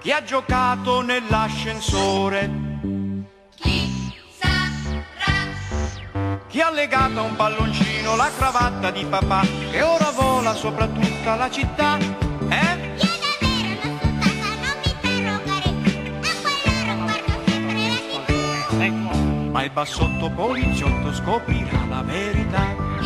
Chi 0.01 0.11
ha 0.11 0.23
giocato 0.25 1.01
nell'ascensore? 1.01 2.51
Chi 6.49 6.59
ha 6.59 6.69
legato 6.69 7.19
a 7.19 7.21
un 7.21 7.37
palloncino 7.37 8.17
la 8.17 8.29
cravatta 8.35 8.91
di 8.91 9.05
papà 9.05 9.45
che 9.71 9.81
ora 9.81 10.11
vola 10.11 10.53
sopra 10.53 10.85
tutta 10.87 11.35
la 11.35 11.49
città? 11.49 11.97
Eh? 12.49 12.93
Ma 19.49 19.63
il 19.63 19.71
bassotto 19.71 20.29
poliziotto 20.29 21.13
scoprirà 21.13 21.85
la 21.87 22.01
verità. 22.01 22.84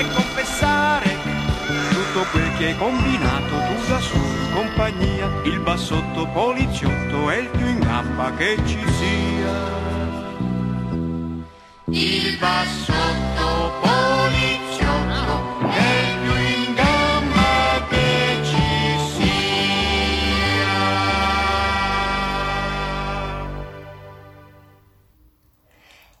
e 0.00 0.08
confessare 0.14 1.18
tutto 1.90 2.24
quel 2.30 2.56
che 2.56 2.68
hai 2.68 2.76
combinato 2.76 3.54
tu 3.68 3.86
da 3.86 4.00
solo 4.00 4.24
in 4.24 4.52
compagnia. 4.54 5.26
Il 5.44 5.60
bassotto 5.60 6.26
poliziotto 6.28 7.28
è 7.28 7.36
il 7.36 7.48
più 7.48 7.66
in 7.66 7.80
gamba 7.80 8.32
che 8.34 8.56
ci 8.64 8.82
sia. 8.98 9.78
Il 11.84 12.38
bassotto 12.38 13.72
poliziotto 13.82 15.68
è 15.68 15.92
il 16.08 16.18
più 16.22 16.34
in 16.34 16.74
gamba 16.74 17.86
che 17.90 18.40
ci 18.42 18.98
sia. 19.16 19.28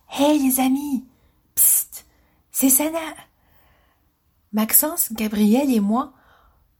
Hey 0.06 0.38
les 0.42 0.58
amis 0.58 1.00
Psst 1.54 2.04
C'est 2.52 2.68
Sana 2.68 3.29
Maxence, 4.52 5.12
Gabriel 5.12 5.72
et 5.72 5.80
moi, 5.80 6.12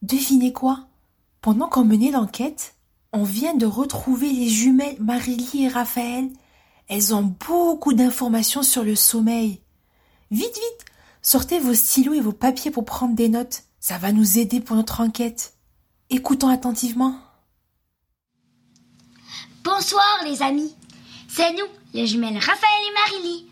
devinez 0.03 0.53
quoi? 0.53 0.89
Pendant 1.41 1.69
qu'on 1.69 1.85
menait 1.85 2.11
l'enquête, 2.11 2.75
on 3.13 3.23
vient 3.23 3.55
de 3.55 3.67
retrouver 3.67 4.31
les 4.33 4.49
jumelles 4.49 5.01
Marily 5.01 5.65
et 5.65 5.69
Raphaël. 5.69 6.31
Elles 6.89 7.15
ont 7.15 7.23
beaucoup 7.49 7.93
d'informations 7.93 8.63
sur 8.63 8.83
le 8.83 8.97
sommeil. 8.97 9.61
Vite, 10.31 10.55
vite 10.55 10.85
Sortez 11.23 11.59
vos 11.59 11.75
stylos 11.75 12.15
et 12.15 12.21
vos 12.21 12.33
papiers 12.33 12.71
pour 12.71 12.85
prendre 12.85 13.15
des 13.15 13.29
notes. 13.29 13.65
Ça 13.79 13.99
va 13.99 14.11
nous 14.11 14.39
aider 14.39 14.61
pour 14.61 14.77
notre 14.77 15.01
enquête. 15.01 15.55
Écoutons 16.09 16.49
attentivement. 16.49 17.15
Bonsoir 19.63 20.23
les 20.25 20.43
amis, 20.43 20.75
c'est 21.29 21.53
nous, 21.53 21.67
les 21.93 22.07
jumelles 22.07 22.39
Raphaël 22.39 22.57
et 22.89 22.95
Marily. 22.95 23.47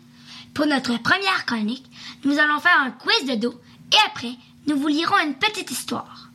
Pour 0.53 0.65
notre 0.65 0.97
première 0.97 1.45
chronique, 1.45 1.85
nous 2.25 2.37
allons 2.39 2.59
faire 2.59 2.81
un 2.81 2.91
quiz 2.91 3.25
de 3.29 3.35
dos 3.35 3.53
et 3.91 3.97
après, 4.07 4.35
nous 4.67 4.77
vous 4.77 4.87
lirons 4.87 5.17
une 5.19 5.35
petite 5.35 5.71
histoire. 5.71 6.29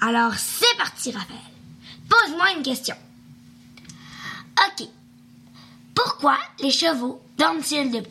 Alors 0.00 0.34
c'est 0.34 0.76
parti 0.78 1.12
Raphaël, 1.12 1.38
pose-moi 2.08 2.52
une 2.56 2.62
question. 2.62 2.96
Ok, 4.66 4.86
pourquoi 5.94 6.38
les 6.60 6.70
chevaux 6.70 7.20
dorment-ils 7.38 7.90
debout? 7.90 8.08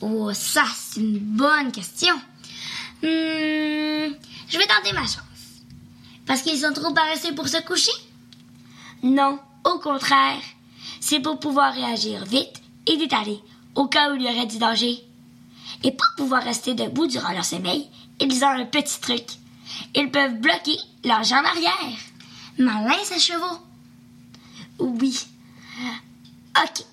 Oh 0.00 0.32
ça 0.32 0.64
c'est 0.76 1.00
une 1.00 1.18
bonne 1.18 1.72
question. 1.72 2.14
Hmm, 3.02 4.14
je 4.48 4.58
vais 4.58 4.66
tenter 4.66 4.92
ma 4.92 5.02
chance. 5.02 5.24
Parce 6.26 6.42
qu'ils 6.42 6.60
sont 6.60 6.72
trop 6.72 6.92
paresseux 6.92 7.34
pour 7.34 7.48
se 7.48 7.60
coucher? 7.62 7.92
Non, 9.02 9.40
au 9.64 9.78
contraire. 9.78 10.42
C'est 11.00 11.20
pour 11.20 11.40
pouvoir 11.40 11.72
réagir 11.74 12.24
vite 12.24 12.60
et 12.86 12.96
détaler 12.96 13.40
au 13.74 13.86
cas 13.86 14.12
où 14.12 14.16
il 14.16 14.22
y 14.22 14.28
aurait 14.28 14.46
du 14.46 14.58
danger. 14.58 15.02
Et 15.82 15.92
pour 15.92 16.06
pouvoir 16.16 16.42
rester 16.42 16.74
debout 16.74 17.06
durant 17.06 17.32
leur 17.32 17.44
sommeil, 17.44 17.88
ils 18.20 18.44
ont 18.44 18.48
un 18.48 18.66
petit 18.66 19.00
truc. 19.00 19.24
Ils 19.94 20.10
peuvent 20.10 20.40
bloquer 20.40 20.76
leurs 21.04 21.24
jambes 21.24 21.46
arrière. 21.46 21.98
Malin 22.58 22.98
ces 23.04 23.18
chevaux. 23.18 23.58
Oui. 24.78 25.26
Ok. 26.56 26.84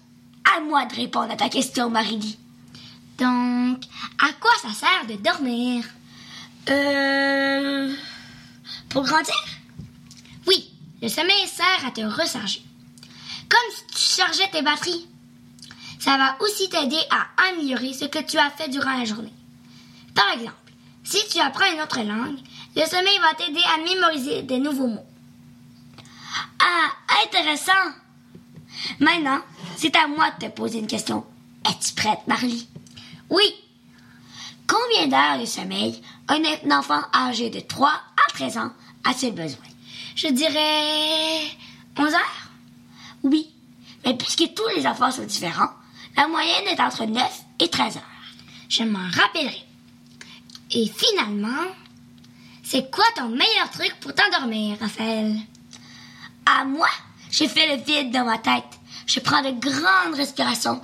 À 0.56 0.62
moi 0.62 0.86
de 0.86 0.96
répondre 0.96 1.32
à 1.32 1.36
ta 1.36 1.50
question, 1.50 1.90
Marily. 1.90 2.38
Donc, 3.18 3.84
à 4.20 4.32
quoi 4.40 4.52
ça 4.62 4.72
sert 4.74 5.08
de 5.08 5.22
dormir? 5.22 5.84
Euh... 6.70 7.94
Pour 8.90 9.04
grandir? 9.04 9.34
Oui, 10.46 10.72
le 11.02 11.10
sommeil 11.10 11.48
sert 11.48 11.86
à 11.86 11.92
te 11.92 12.02
recharger. 12.02 12.62
Comme 13.50 13.76
si 13.76 13.96
tu 13.96 14.22
chargeais 14.22 14.50
tes 14.52 14.62
batteries. 14.62 15.08
Ça 16.08 16.16
va 16.16 16.38
aussi 16.40 16.70
t'aider 16.70 17.02
à 17.10 17.50
améliorer 17.50 17.92
ce 17.92 18.06
que 18.06 18.20
tu 18.20 18.38
as 18.38 18.50
fait 18.50 18.70
durant 18.70 18.98
la 18.98 19.04
journée. 19.04 19.34
Par 20.16 20.32
exemple, 20.32 20.56
si 21.04 21.18
tu 21.30 21.38
apprends 21.42 21.70
une 21.70 21.82
autre 21.82 22.00
langue, 22.00 22.38
le 22.78 22.86
sommeil 22.86 23.20
va 23.20 23.34
t'aider 23.34 23.60
à 23.76 23.84
mémoriser 23.84 24.44
des 24.44 24.58
nouveaux 24.58 24.88
mots. 24.88 25.06
Ah, 26.60 27.26
intéressant! 27.26 27.74
Maintenant, 29.02 29.42
c'est 29.76 29.98
à 29.98 30.08
moi 30.08 30.32
de 30.32 30.46
te 30.46 30.52
poser 30.52 30.80
une 30.80 30.88
question. 30.88 31.26
Es-tu 31.70 31.94
prête, 31.94 32.26
Marly? 32.26 32.70
Oui. 33.30 33.44
Combien 34.66 35.08
d'heures 35.08 35.42
de 35.42 35.46
sommeil 35.46 36.02
un 36.30 36.72
enfant 36.72 37.02
âgé 37.14 37.50
de 37.50 37.60
3 37.60 37.90
à 37.90 38.32
13 38.32 38.58
ans 38.60 38.72
a-t-il 39.04 39.36
besoin? 39.36 39.66
Je 40.16 40.30
dirais 40.30 41.42
11 41.98 42.14
heures. 42.14 42.50
Oui. 43.24 43.54
Mais 44.06 44.14
puisque 44.16 44.54
tous 44.54 44.70
les 44.78 44.88
enfants 44.88 45.12
sont 45.12 45.26
différents, 45.26 45.72
la 46.18 46.28
moyenne 46.28 46.68
est 46.68 46.82
entre 46.82 47.06
9 47.06 47.24
et 47.60 47.70
13 47.70 47.98
heures. 47.98 48.04
Je 48.70 48.84
m'en 48.84 49.08
rappellerai. 49.12 49.64
Et 50.72 50.92
finalement, 50.94 51.64
c'est 52.64 52.92
quoi 52.92 53.06
ton 53.16 53.30
meilleur 53.30 53.70
truc 53.72 53.96
pour 54.02 54.14
t'endormir, 54.14 54.78
Raphaël? 54.82 55.38
À 56.46 56.66
moi, 56.66 56.90
j'ai 57.32 57.48
fait 57.48 57.76
le 57.76 57.82
vide 57.84 58.12
dans 58.12 58.26
ma 58.26 58.40
tête. 58.40 58.64
Je 59.06 59.20
prends 59.22 59.42
de 59.42 59.52
grandes 59.52 60.16
respirations 60.16 60.82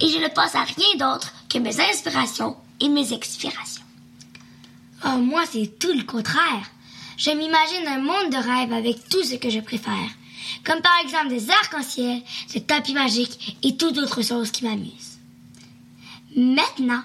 et 0.00 0.08
je 0.08 0.18
ne 0.18 0.28
pense 0.28 0.54
à 0.54 0.62
rien 0.62 0.96
d'autre 0.98 1.32
que 1.50 1.58
mes 1.58 1.78
inspirations 1.78 2.56
et 2.80 2.88
mes 2.88 3.12
expirations. 3.12 3.82
Oh, 5.04 5.18
moi, 5.18 5.42
c'est 5.50 5.78
tout 5.78 5.92
le 5.92 6.04
contraire. 6.04 6.70
je 7.18 7.30
m'imagine 7.30 7.86
un 7.86 7.98
monde 7.98 8.30
de 8.30 8.36
rêve 8.36 8.72
avec 8.72 9.08
tout 9.08 9.24
ce 9.24 9.34
que 9.34 9.50
je 9.50 9.60
préfère. 9.60 10.10
Comme 10.66 10.82
par 10.82 10.98
exemple 11.04 11.28
des 11.28 11.48
arcs-en-ciel, 11.48 12.22
des 12.52 12.60
tapis 12.60 12.92
magiques 12.92 13.56
et 13.62 13.76
toute 13.76 13.96
autre 13.98 14.20
chose 14.22 14.50
qui 14.50 14.64
m'amuse. 14.64 15.18
Maintenant, 16.34 17.02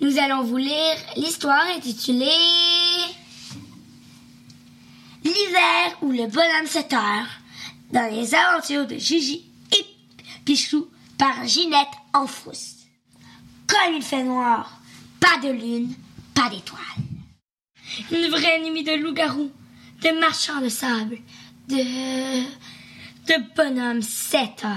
nous 0.00 0.16
allons 0.18 0.44
vous 0.44 0.58
lire 0.58 0.96
l'histoire 1.16 1.66
intitulée 1.76 2.30
L'hiver 5.24 5.98
ou 6.00 6.12
le 6.12 6.28
bonhomme 6.28 6.66
7 6.66 6.92
heures 6.92 7.26
dans 7.92 8.14
les 8.14 8.32
aventures 8.32 8.86
de 8.86 8.96
Gigi 8.96 9.44
et 9.76 9.84
Pichou 10.44 10.88
par 11.18 11.46
Ginette 11.46 11.88
en 12.14 12.28
frousse. 12.28 12.76
Comme 13.66 13.96
il 13.96 14.02
fait 14.02 14.22
noir, 14.22 14.80
pas 15.18 15.38
de 15.42 15.52
lune, 15.52 15.92
pas 16.32 16.48
d'étoiles. 16.48 16.80
Une 18.12 18.30
vraie 18.30 18.60
nuit 18.70 18.84
de 18.84 18.92
loups-garous, 18.92 19.50
de 20.02 20.20
marchands 20.20 20.60
de 20.60 20.68
sable, 20.68 21.18
de. 21.68 22.42
de 23.26 23.54
bonhomme 23.54 24.02
7 24.02 24.64
heures. 24.64 24.72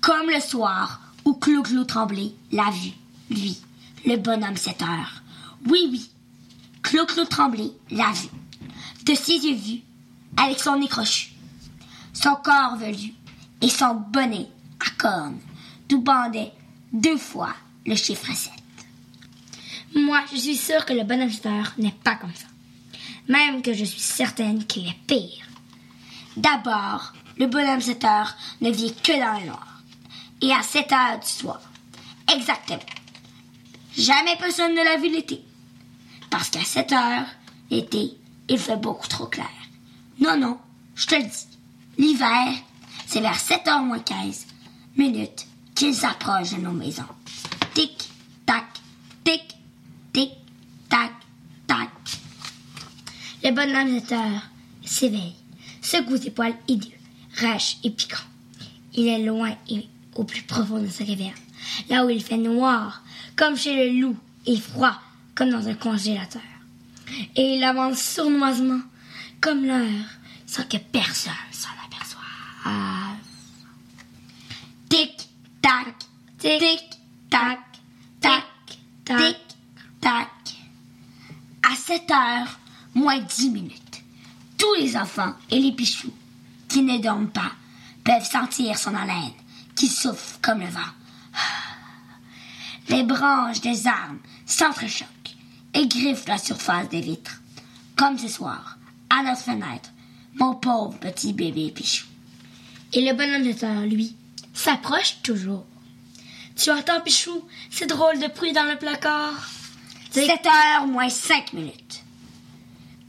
Comme 0.00 0.30
le 0.30 0.40
soir 0.40 1.00
où 1.24 1.34
Clou-Clou 1.34 1.84
Tremblay 1.84 2.32
l'a 2.52 2.70
vu, 2.70 2.92
lui, 3.30 3.58
le 4.04 4.16
bonhomme 4.16 4.56
7 4.56 4.82
heures. 4.82 5.22
Oui, 5.68 5.88
oui, 5.90 6.10
Clou-Clou 6.82 7.24
Tremblay 7.24 7.70
l'a 7.90 8.12
vu. 8.12 8.28
De 9.04 9.14
ses 9.14 9.34
yeux 9.34 9.54
vus, 9.54 9.82
avec 10.36 10.58
son 10.60 10.78
nez 10.78 10.88
crochu, 10.88 11.30
son 12.12 12.36
corps 12.36 12.76
velu 12.76 13.12
et 13.60 13.68
son 13.68 13.94
bonnet 13.94 14.48
à 14.80 14.90
cornes, 14.98 15.38
d'où 15.88 16.00
bandait 16.00 16.52
deux 16.92 17.16
fois 17.16 17.54
le 17.84 17.94
chiffre 17.94 18.32
7. 18.32 18.52
Moi, 19.94 20.20
je 20.32 20.38
suis 20.38 20.56
sûre 20.56 20.84
que 20.84 20.92
le 20.92 21.04
bonhomme 21.04 21.30
7 21.30 21.46
heures 21.46 21.72
n'est 21.78 21.94
pas 22.02 22.16
comme 22.16 22.34
ça. 22.34 22.46
Même 23.28 23.60
que 23.62 23.74
je 23.74 23.84
suis 23.84 24.00
certaine 24.00 24.64
qu'il 24.64 24.86
est 24.86 24.96
pire. 25.06 25.46
D'abord, 26.36 27.12
le 27.38 27.46
bonhomme 27.46 27.80
7 27.80 28.04
heures 28.04 28.36
ne 28.60 28.70
vit 28.70 28.94
que 28.94 29.12
dans 29.12 29.40
le 29.40 29.46
noir. 29.46 29.82
Et 30.42 30.52
à 30.52 30.62
7 30.62 30.92
heures 30.92 31.20
du 31.20 31.28
soir. 31.28 31.60
Exactement. 32.32 32.80
Jamais 33.96 34.36
personne 34.36 34.74
ne 34.74 34.84
l'a 34.84 34.98
vu 34.98 35.10
l'été. 35.10 35.42
Parce 36.30 36.50
qu'à 36.50 36.62
7 36.64 36.92
heures, 36.92 37.26
l'été, 37.70 38.18
il 38.48 38.58
fait 38.58 38.76
beaucoup 38.76 39.08
trop 39.08 39.26
clair. 39.26 39.48
Non, 40.20 40.36
non, 40.36 40.58
je 40.94 41.06
te 41.06 41.14
le 41.14 41.22
dis. 41.22 41.46
L'hiver, 41.98 42.52
c'est 43.06 43.20
vers 43.20 43.38
7 43.38 43.66
heures 43.68 43.82
moins 43.82 43.98
15 43.98 44.46
minutes 44.96 45.46
qu'il 45.74 45.94
s'approche 45.94 46.50
de 46.50 46.60
nos 46.60 46.72
maisons. 46.72 47.04
Tic, 47.74 48.10
tac, 48.44 48.66
tic, 49.24 49.56
tic, 50.12 50.32
tac, 50.90 51.12
tac. 51.66 51.88
Le 53.42 53.50
bonhomme 53.52 54.00
7 54.00 54.12
heures 54.12 54.42
s'éveille, 54.84 55.36
secoue 55.86 56.16
ses 56.16 56.30
poils 56.30 56.56
hideux, 56.68 56.88
rêches 57.36 57.78
et 57.84 57.90
piquants. 57.90 58.16
Il 58.94 59.06
est 59.06 59.24
loin 59.24 59.54
et 59.70 59.86
au 60.16 60.24
plus 60.24 60.42
profond 60.42 60.80
de 60.80 60.88
sa 60.88 61.04
caverne, 61.04 61.32
là 61.88 62.04
où 62.04 62.10
il 62.10 62.22
fait 62.22 62.36
noir, 62.36 63.02
comme 63.36 63.56
chez 63.56 63.74
le 63.74 64.00
loup, 64.00 64.16
et 64.46 64.58
froid, 64.58 65.00
comme 65.34 65.50
dans 65.50 65.68
un 65.68 65.74
congélateur. 65.74 66.42
Et 67.36 67.56
il 67.56 67.64
avance 67.64 68.00
sournoisement, 68.00 68.80
comme 69.40 69.64
l'heure, 69.64 70.08
sans 70.46 70.64
que 70.64 70.78
personne 70.78 71.32
s'en 71.52 71.68
aperçoive. 71.84 72.22
Tic, 74.88 75.28
tac, 75.62 75.94
tic, 76.38 76.82
tac, 77.30 77.60
tac, 78.20 78.44
tic, 79.04 79.36
tac. 80.00 80.28
À 81.62 81.74
7 81.74 82.10
heures, 82.10 82.58
moins 82.94 83.18
10 83.18 83.50
minutes, 83.50 83.85
tous 84.58 84.74
les 84.74 84.96
enfants 84.96 85.34
et 85.50 85.58
les 85.58 85.72
pichous 85.72 86.12
qui 86.68 86.82
ne 86.82 86.98
dorment 86.98 87.30
pas 87.30 87.52
peuvent 88.04 88.28
sentir 88.28 88.78
son 88.78 88.94
haleine 88.94 89.32
qui 89.74 89.88
souffle 89.88 90.38
comme 90.40 90.60
le 90.60 90.66
vent. 90.66 90.80
Les 92.88 93.02
branches 93.02 93.60
des 93.60 93.86
arbres 93.86 94.20
s'entrechoquent 94.46 95.36
et 95.74 95.86
griffent 95.86 96.28
la 96.28 96.38
surface 96.38 96.88
des 96.88 97.00
vitres. 97.00 97.42
Comme 97.96 98.18
ce 98.18 98.28
soir, 98.28 98.78
à 99.10 99.22
notre 99.22 99.42
fenêtre, 99.42 99.90
mon 100.34 100.54
pauvre 100.54 100.98
petit 100.98 101.32
bébé 101.32 101.70
Pichou. 101.70 102.06
Et 102.92 103.00
le 103.00 103.14
bonhomme 103.14 103.46
de 103.46 103.52
terre, 103.52 103.80
lui, 103.86 104.14
s'approche 104.54 105.18
toujours. 105.22 105.66
Tu 106.56 106.70
entends, 106.70 107.00
Pichou, 107.00 107.44
c'est 107.70 107.86
drôle 107.86 108.18
de 108.18 108.28
bruit 108.28 108.52
dans 108.52 108.64
le 108.64 108.78
placard. 108.78 109.34
7 110.10 110.46
heures 110.46 110.86
moins 110.86 111.10
5 111.10 111.52
minutes. 111.52 112.02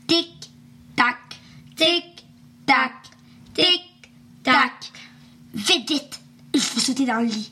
Tic, 0.08 0.37
tic, 1.78 2.26
tac, 2.66 2.94
tic, 3.54 3.84
tac. 4.44 4.92
Vite, 5.54 5.90
vite, 5.90 6.20
il 6.54 6.60
faut 6.60 6.80
sauter 6.80 7.06
dans 7.06 7.22
le 7.22 7.28
lit. 7.28 7.52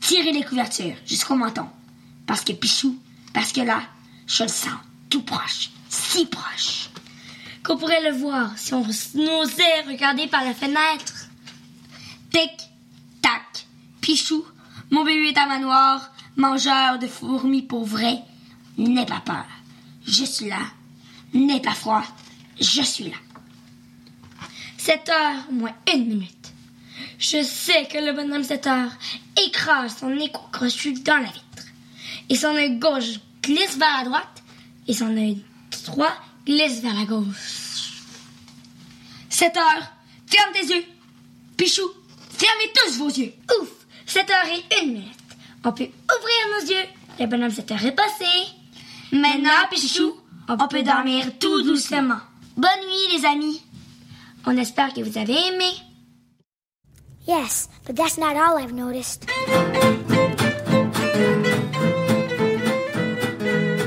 Tirer 0.00 0.32
les 0.32 0.44
couvertures 0.44 0.96
jusqu'au 1.06 1.36
menton. 1.36 1.68
Parce 2.26 2.42
que 2.42 2.52
Pichou, 2.52 2.98
parce 3.32 3.52
que 3.52 3.60
là, 3.60 3.82
je 4.26 4.42
le 4.42 4.48
sens 4.48 4.78
tout 5.08 5.22
proche, 5.22 5.70
si 5.88 6.26
proche. 6.26 6.90
Qu'on 7.64 7.76
pourrait 7.76 8.10
le 8.10 8.16
voir 8.16 8.56
si 8.56 8.74
on 8.74 8.82
n'osait 8.82 9.80
regarder 9.88 10.26
par 10.26 10.44
la 10.44 10.54
fenêtre. 10.54 11.28
Tic, 12.32 12.50
tac, 13.22 13.66
Pichou, 14.00 14.44
mon 14.90 15.04
bébé 15.04 15.30
est 15.30 15.38
à 15.38 15.46
manoir, 15.46 16.12
mangeur 16.36 16.98
de 16.98 17.06
fourmis 17.06 17.62
pour 17.62 17.84
vrai. 17.84 18.18
N'aie 18.78 19.06
pas 19.06 19.22
peur, 19.24 19.46
je 20.06 20.24
suis 20.24 20.48
là. 20.48 20.60
N'aie 21.32 21.60
pas 21.60 21.74
froid, 21.74 22.02
je 22.60 22.82
suis 22.82 23.04
là. 23.04 23.16
7 24.86 25.08
heures 25.08 25.50
moins 25.50 25.74
une 25.92 26.06
minute. 26.06 26.52
Je 27.18 27.42
sais 27.42 27.86
que 27.86 27.98
le 27.98 28.12
bonhomme 28.12 28.44
7 28.44 28.68
heures 28.68 28.92
écrase 29.44 29.96
son 29.98 30.16
écho 30.16 30.40
dans 31.04 31.16
la 31.16 31.22
vitre. 31.24 31.64
Et 32.28 32.36
son 32.36 32.54
œil 32.54 32.78
gauche 32.78 33.18
glisse 33.42 33.76
vers 33.76 33.98
la 33.98 34.04
droite 34.04 34.42
et 34.86 34.92
son 34.92 35.16
œil 35.16 35.42
droit 35.86 36.14
glisse 36.46 36.82
vers 36.82 36.94
la 36.94 37.04
gauche. 37.04 38.04
7 39.28 39.56
heures, 39.56 39.92
ferme 40.28 40.52
tes 40.52 40.72
yeux. 40.72 40.84
Pichou, 41.56 41.90
fermez 42.30 42.72
tous 42.72 42.98
vos 42.98 43.08
yeux. 43.08 43.32
Ouf, 43.60 43.70
7 44.06 44.30
heures 44.30 44.52
et 44.54 44.82
une 44.84 44.92
minute. 44.92 45.12
On 45.64 45.72
peut 45.72 45.82
ouvrir 45.82 46.60
nos 46.60 46.70
yeux. 46.70 46.86
Le 47.18 47.26
bonhomme 47.26 47.50
7 47.50 47.72
heures 47.72 47.86
est 47.86 47.96
passé. 47.96 48.24
Maintenant, 49.10 49.66
Pichou, 49.68 50.14
on 50.48 50.68
peut 50.68 50.84
dormir 50.84 51.26
tout 51.40 51.62
doucement. 51.62 52.20
Bonne 52.56 52.70
nuit, 52.86 53.16
les 53.18 53.24
amis. 53.26 53.65
On 54.48 54.56
espère 54.56 54.94
que 54.94 55.00
vous 55.00 55.18
avez 55.18 55.34
aimé. 55.48 55.72
Yes, 57.26 57.68
but 57.84 57.96
that's 57.96 58.16
not 58.16 58.36
all 58.36 58.56
I've 58.56 58.72
noticed. 58.72 59.26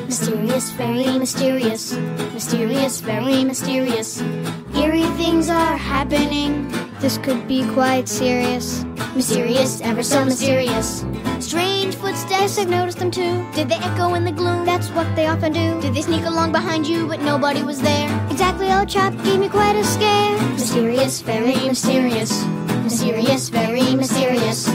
Mysterious, 0.06 0.72
very 0.72 1.18
mysterious. 1.18 1.94
Mysterious, 2.34 3.00
very 3.00 3.46
mysterious. 3.46 4.22
Eerie 4.76 5.10
things 5.16 5.50
are 5.50 5.78
happening. 5.78 6.70
This 7.00 7.18
could 7.18 7.48
be 7.48 7.66
quite 7.72 8.10
serious. 8.10 8.84
Mysterious, 9.16 9.80
ever 9.82 10.04
so 10.04 10.26
mysterious. 10.26 11.06
Strange 11.40 11.96
footsteps, 11.96 12.60
I've 12.60 12.70
noticed 12.70 13.00
them 13.00 13.10
too. 13.10 13.46
Did 13.56 13.70
they 13.70 13.76
echo 13.76 14.16
in 14.16 14.26
the 14.26 14.34
gloom? 14.34 14.66
That's 14.66 14.90
what 14.90 15.08
they 15.16 15.26
often 15.28 15.54
do. 15.54 15.80
Did 15.80 15.94
they 15.94 16.02
sneak 16.02 16.26
along 16.26 16.52
behind 16.52 16.86
you, 16.86 17.08
but 17.08 17.22
nobody 17.22 17.64
was 17.64 17.82
there? 17.82 18.10
Exactly, 18.30 18.70
old 18.72 18.90
chap 18.90 19.14
gave 19.24 19.40
me 19.40 19.48
quite 19.48 19.78
a 19.78 19.84
scare. 19.86 20.38
Mysterious, 20.52 21.22
very 21.22 21.56
mysterious. 21.68 22.44
Mysterious, 22.84 23.48
very 23.48 23.96
mysterious. 23.96 24.68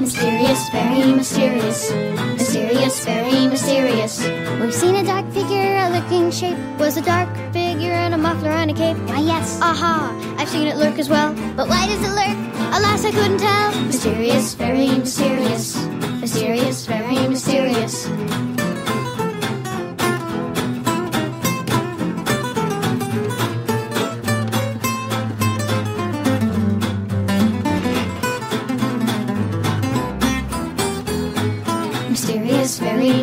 Mysterious, 0.00 0.70
very 0.70 1.12
mysterious. 1.12 2.31
Mysterious, 2.52 3.04
very 3.06 3.46
mysterious. 3.46 4.28
We've 4.60 4.74
seen 4.74 4.94
a 4.96 5.02
dark 5.02 5.24
figure, 5.32 5.74
a 5.74 5.88
lurking 5.88 6.30
shape. 6.30 6.58
Was 6.78 6.98
a 6.98 7.00
dark 7.00 7.34
figure 7.50 7.94
in 7.94 8.12
a 8.12 8.18
muffler 8.18 8.50
and 8.50 8.70
a 8.70 8.74
cape. 8.74 8.98
Why, 9.08 9.20
yes. 9.20 9.58
Aha, 9.62 10.12
I've 10.36 10.50
seen 10.50 10.66
it 10.66 10.76
lurk 10.76 10.98
as 10.98 11.08
well. 11.08 11.32
But 11.56 11.70
why 11.70 11.86
does 11.86 12.04
it 12.04 12.10
lurk? 12.10 12.36
Alas, 12.76 13.06
I 13.06 13.10
couldn't 13.10 13.38
tell. 13.38 13.80
Mysterious, 13.86 14.52
very 14.52 14.88
mysterious. 14.98 15.82
Mysterious, 16.20 16.84
very 16.84 17.26
mysterious. 17.26 18.06
Mysterious, 18.06 18.61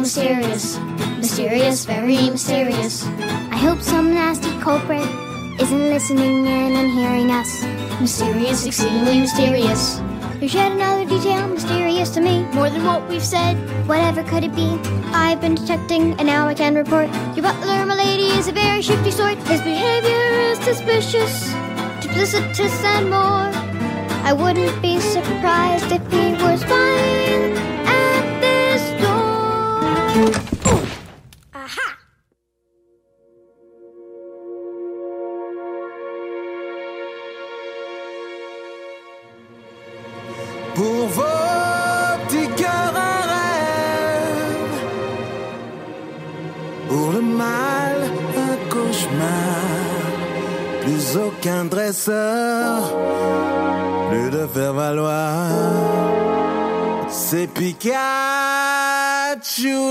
mysterious. 0.10 0.80
Mysterious, 1.18 1.86
very 1.86 2.32
mysterious. 2.32 3.06
I 3.54 3.58
hope 3.58 3.80
some 3.80 4.12
nasty 4.12 4.50
culprit 4.60 5.08
isn't 5.62 5.90
listening 5.90 6.48
in 6.48 6.76
and 6.76 6.90
hearing 6.90 7.30
us. 7.30 7.64
Mysterious, 8.02 8.66
exceedingly 8.66 9.20
mysterious. 9.20 10.02
There's 10.40 10.56
yet 10.56 10.72
another 10.72 11.06
detail 11.06 11.48
mysterious 11.48 12.10
to 12.16 12.22
me. 12.22 12.42
More 12.54 12.72
than 12.72 12.84
what 12.86 13.08
we've 13.08 13.24
said. 13.24 13.54
Whatever 13.88 14.24
could 14.24 14.44
it 14.44 14.56
be? 14.56 14.80
I've 15.14 15.42
been 15.42 15.54
detecting, 15.54 16.14
and 16.14 16.26
now 16.26 16.48
I 16.48 16.56
can 16.56 16.74
report. 16.74 17.10
Your 17.36 17.44
butler, 17.44 17.86
my 17.86 17.94
lady, 17.94 18.34
is 18.40 18.48
a 18.48 18.52
very 18.52 18.82
shifty 18.82 19.12
sort. 19.12 19.38
His 19.54 19.62
behavior 19.62 20.26
is 20.50 20.58
suspicious, 20.58 21.54
duplicitous, 22.02 22.84
and 22.84 23.12
more. 23.12 23.52
I 24.26 24.34
wouldn't 24.34 24.82
be 24.82 25.00
surprised 25.00 25.92
if 25.92 26.02
he 26.12 26.34
was 26.44 26.62
spying 26.62 27.79
aucun 51.16 51.66
dresseur, 51.66 52.82
plus 54.10 54.30
de 54.30 54.48
faire 54.48 54.74
valoir, 54.74 55.48
c'est 57.10 57.48
Pikachu 57.48 58.69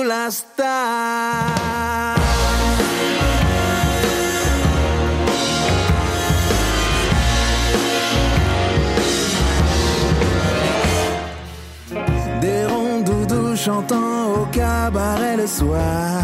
la 0.04 0.30
star. 0.30 1.44
Des 12.40 12.66
chantant 13.56 14.32
au 14.34 14.46
cabaret 14.46 15.36
le 15.36 15.46
soir. 15.46 16.22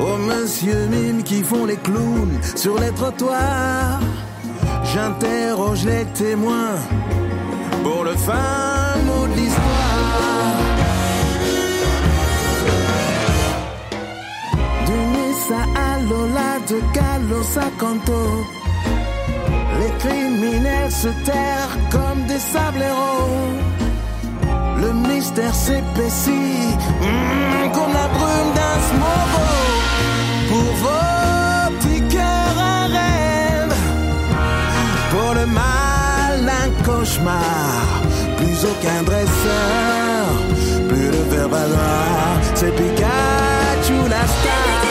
Aux 0.00 0.16
monsieur 0.16 0.86
mime 0.86 1.22
qui 1.22 1.42
font 1.42 1.66
les 1.66 1.76
clowns 1.76 2.38
sur 2.54 2.78
les 2.78 2.92
trottoirs. 2.92 4.00
J'interroge 4.84 5.84
les 5.84 6.04
témoins 6.14 6.76
pour 7.82 8.04
le 8.04 8.14
fin 8.16 8.93
De 15.44 15.50
Nissa 15.50 15.66
à 15.74 15.98
Lola, 16.08 16.58
de 16.68 16.80
Carlos 16.92 17.58
à 17.58 17.70
Canto. 17.78 18.46
Les 19.78 19.90
criminels 19.98 20.90
se 20.90 21.08
terrent 21.24 21.76
comme 21.90 22.24
des 22.26 22.38
sableros. 22.38 23.52
Le 24.78 24.92
mystère 24.92 25.54
s'épaissit 25.54 26.78
mm, 27.00 27.72
comme 27.72 27.92
la 27.92 28.08
brume 28.08 28.52
d'un 28.58 28.78
smogo. 28.88 29.46
Pour 30.48 30.70
vos 30.82 31.76
petits 31.78 32.02
cœurs 32.08 32.58
un 32.58 32.86
rêve, 32.86 33.74
pour 35.10 35.34
le 35.34 35.46
mal 35.46 36.48
un 36.62 36.84
cauchemar. 36.84 38.02
Plus 38.38 38.64
aucun 38.64 39.02
dresseur, 39.02 40.24
plus 40.88 41.08
de 41.08 41.34
faire 41.34 41.48
valoir. 41.48 42.38
C'est 42.54 42.74
Pikachu 42.74 44.08
la 44.08 44.26
star. 44.26 44.83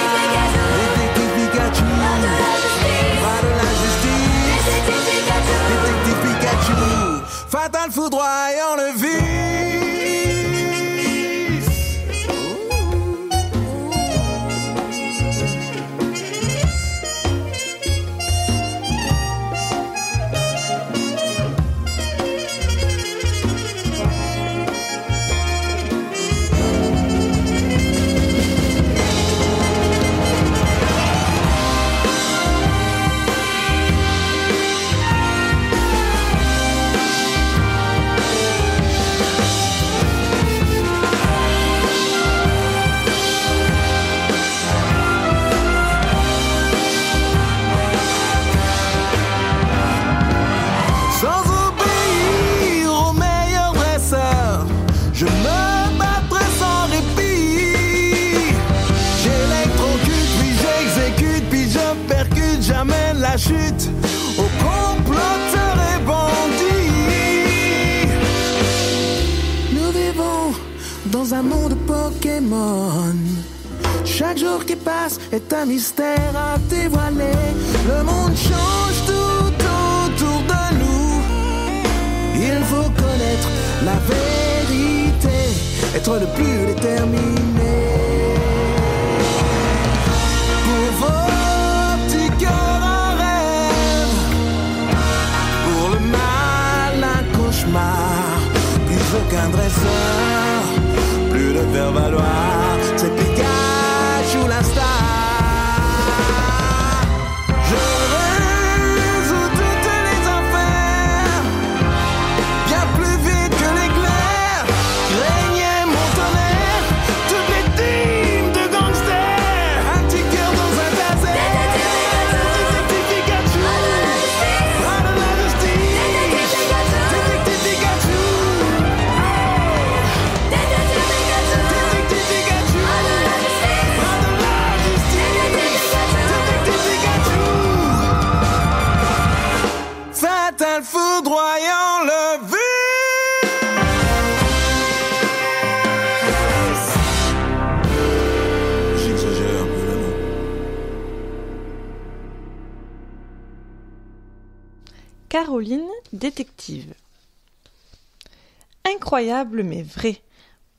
Incroyable 159.14 159.62
mais 159.62 159.84
vrai. 159.84 160.24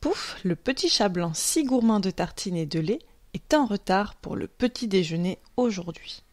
Pouf, 0.01 0.39
le 0.43 0.57
petit 0.57 0.89
chat 0.89 1.09
blanc 1.09 1.35
si 1.35 1.63
gourmand 1.63 2.01
de 2.01 2.11
tartines 2.11 2.57
et 2.57 2.67
de 2.67 2.81
lait 2.81 2.99
est 3.33 3.55
en 3.55 3.65
retard 3.65 4.17
pour 4.17 4.35
le 4.35 4.49
petit 4.49 4.89
déjeuner 4.89 5.39
aujourd'hui. 5.57 6.25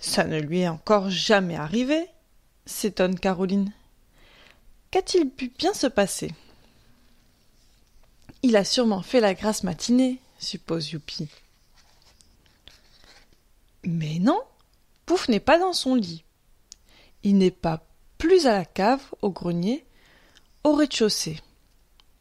Ça 0.00 0.24
ne 0.24 0.40
lui 0.40 0.62
est 0.62 0.68
encore 0.68 1.08
jamais 1.08 1.54
arrivé, 1.54 2.08
s'étonne 2.64 3.20
Caroline. 3.20 3.72
Qu'a-t-il 4.90 5.30
pu 5.30 5.52
bien 5.56 5.74
se 5.74 5.86
passer? 5.86 6.32
Il 8.42 8.56
a 8.56 8.64
sûrement 8.64 9.02
fait 9.02 9.20
la 9.20 9.34
grasse 9.34 9.62
matinée, 9.62 10.18
suppose 10.40 10.90
Youpi. 10.90 11.28
Mais 13.84 14.18
non, 14.18 14.42
Pouf 15.06 15.28
n'est 15.28 15.38
pas 15.38 15.60
dans 15.60 15.72
son 15.72 15.94
lit. 15.94 16.24
Il 17.22 17.38
n'est 17.38 17.52
pas 17.52 17.86
plus 18.18 18.48
à 18.48 18.54
la 18.54 18.64
cave, 18.64 19.04
au 19.22 19.30
grenier, 19.30 19.85
au 20.66 20.74
rez-de-chaussée. 20.74 21.38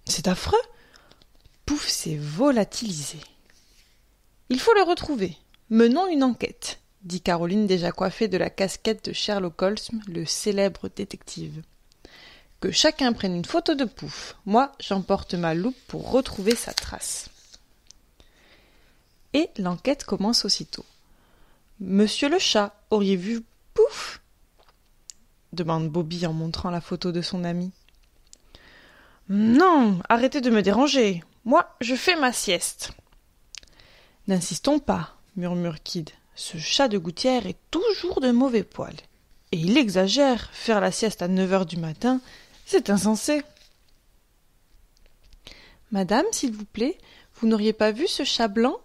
C'est 0.05 0.27
affreux. 0.27 0.61
Pouf 1.65 1.87
s'est 1.87 2.17
volatilisé. 2.17 3.17
Il 4.49 4.59
faut 4.59 4.75
le 4.75 4.83
retrouver. 4.83 5.35
Menons 5.71 6.07
une 6.07 6.23
enquête, 6.23 6.79
dit 7.01 7.21
Caroline 7.21 7.65
déjà 7.65 7.91
coiffée 7.91 8.27
de 8.27 8.37
la 8.37 8.51
casquette 8.51 9.05
de 9.05 9.13
Sherlock 9.13 9.59
Holmes, 9.63 9.99
le 10.07 10.25
célèbre 10.25 10.89
détective. 10.95 11.63
Que 12.59 12.69
chacun 12.69 13.13
prenne 13.13 13.35
une 13.35 13.45
photo 13.45 13.73
de 13.73 13.85
Pouf. 13.85 14.35
Moi, 14.45 14.71
j'emporte 14.79 15.33
ma 15.33 15.55
loupe 15.55 15.81
pour 15.87 16.11
retrouver 16.11 16.55
sa 16.55 16.71
trace. 16.71 17.29
Et 19.33 19.49
l'enquête 19.57 20.03
commence 20.03 20.45
aussitôt. 20.45 20.85
Monsieur 21.79 22.29
le 22.29 22.37
chat, 22.37 22.79
auriez 22.91 23.15
vu 23.15 23.41
Pouf? 23.73 24.21
demande 25.51 25.89
Bobby 25.89 26.27
en 26.27 26.33
montrant 26.33 26.69
la 26.69 26.81
photo 26.81 27.11
de 27.11 27.23
son 27.23 27.43
ami. 27.43 27.71
Non, 29.29 29.99
arrêtez 30.07 30.41
de 30.41 30.49
me 30.49 30.61
déranger. 30.61 31.23
Moi, 31.45 31.67
je 31.81 31.95
fais 31.95 32.15
ma 32.15 32.31
sieste. 32.31 32.91
N'insistons 34.27 34.79
pas, 34.79 35.15
murmure 35.35 35.81
Kid. 35.81 36.11
Ce 36.35 36.57
chat 36.57 36.87
de 36.87 36.97
gouttière 36.97 37.47
est 37.47 37.57
toujours 37.71 38.21
de 38.21 38.31
mauvais 38.31 38.63
poil. 38.63 38.95
Et 39.51 39.57
il 39.57 39.77
exagère. 39.77 40.49
Faire 40.51 40.81
la 40.81 40.91
sieste 40.91 41.21
à 41.21 41.27
neuf 41.27 41.51
heures 41.53 41.65
du 41.65 41.77
matin, 41.77 42.21
c'est 42.65 42.89
insensé. 42.89 43.43
Madame, 45.91 46.25
s'il 46.31 46.51
vous 46.51 46.65
plaît, 46.65 46.97
vous 47.35 47.47
n'auriez 47.47 47.73
pas 47.73 47.91
vu 47.91 48.07
ce 48.07 48.23
chat 48.23 48.47
blanc? 48.47 48.77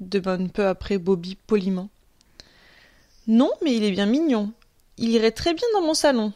demande 0.00 0.52
peu 0.52 0.66
après 0.66 0.98
Bobby 0.98 1.36
poliment. 1.36 1.88
Non, 3.26 3.50
mais 3.62 3.74
il 3.74 3.84
est 3.84 3.92
bien 3.92 4.06
mignon. 4.06 4.52
Il 4.98 5.10
irait 5.10 5.30
très 5.30 5.54
bien 5.54 5.66
dans 5.72 5.82
mon 5.82 5.94
salon. 5.94 6.32